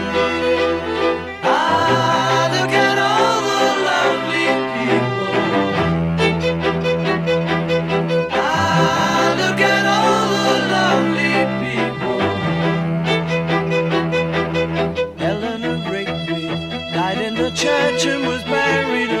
church 17.55 18.05
and 18.05 18.25
was 18.27 18.43
buried 18.43 19.20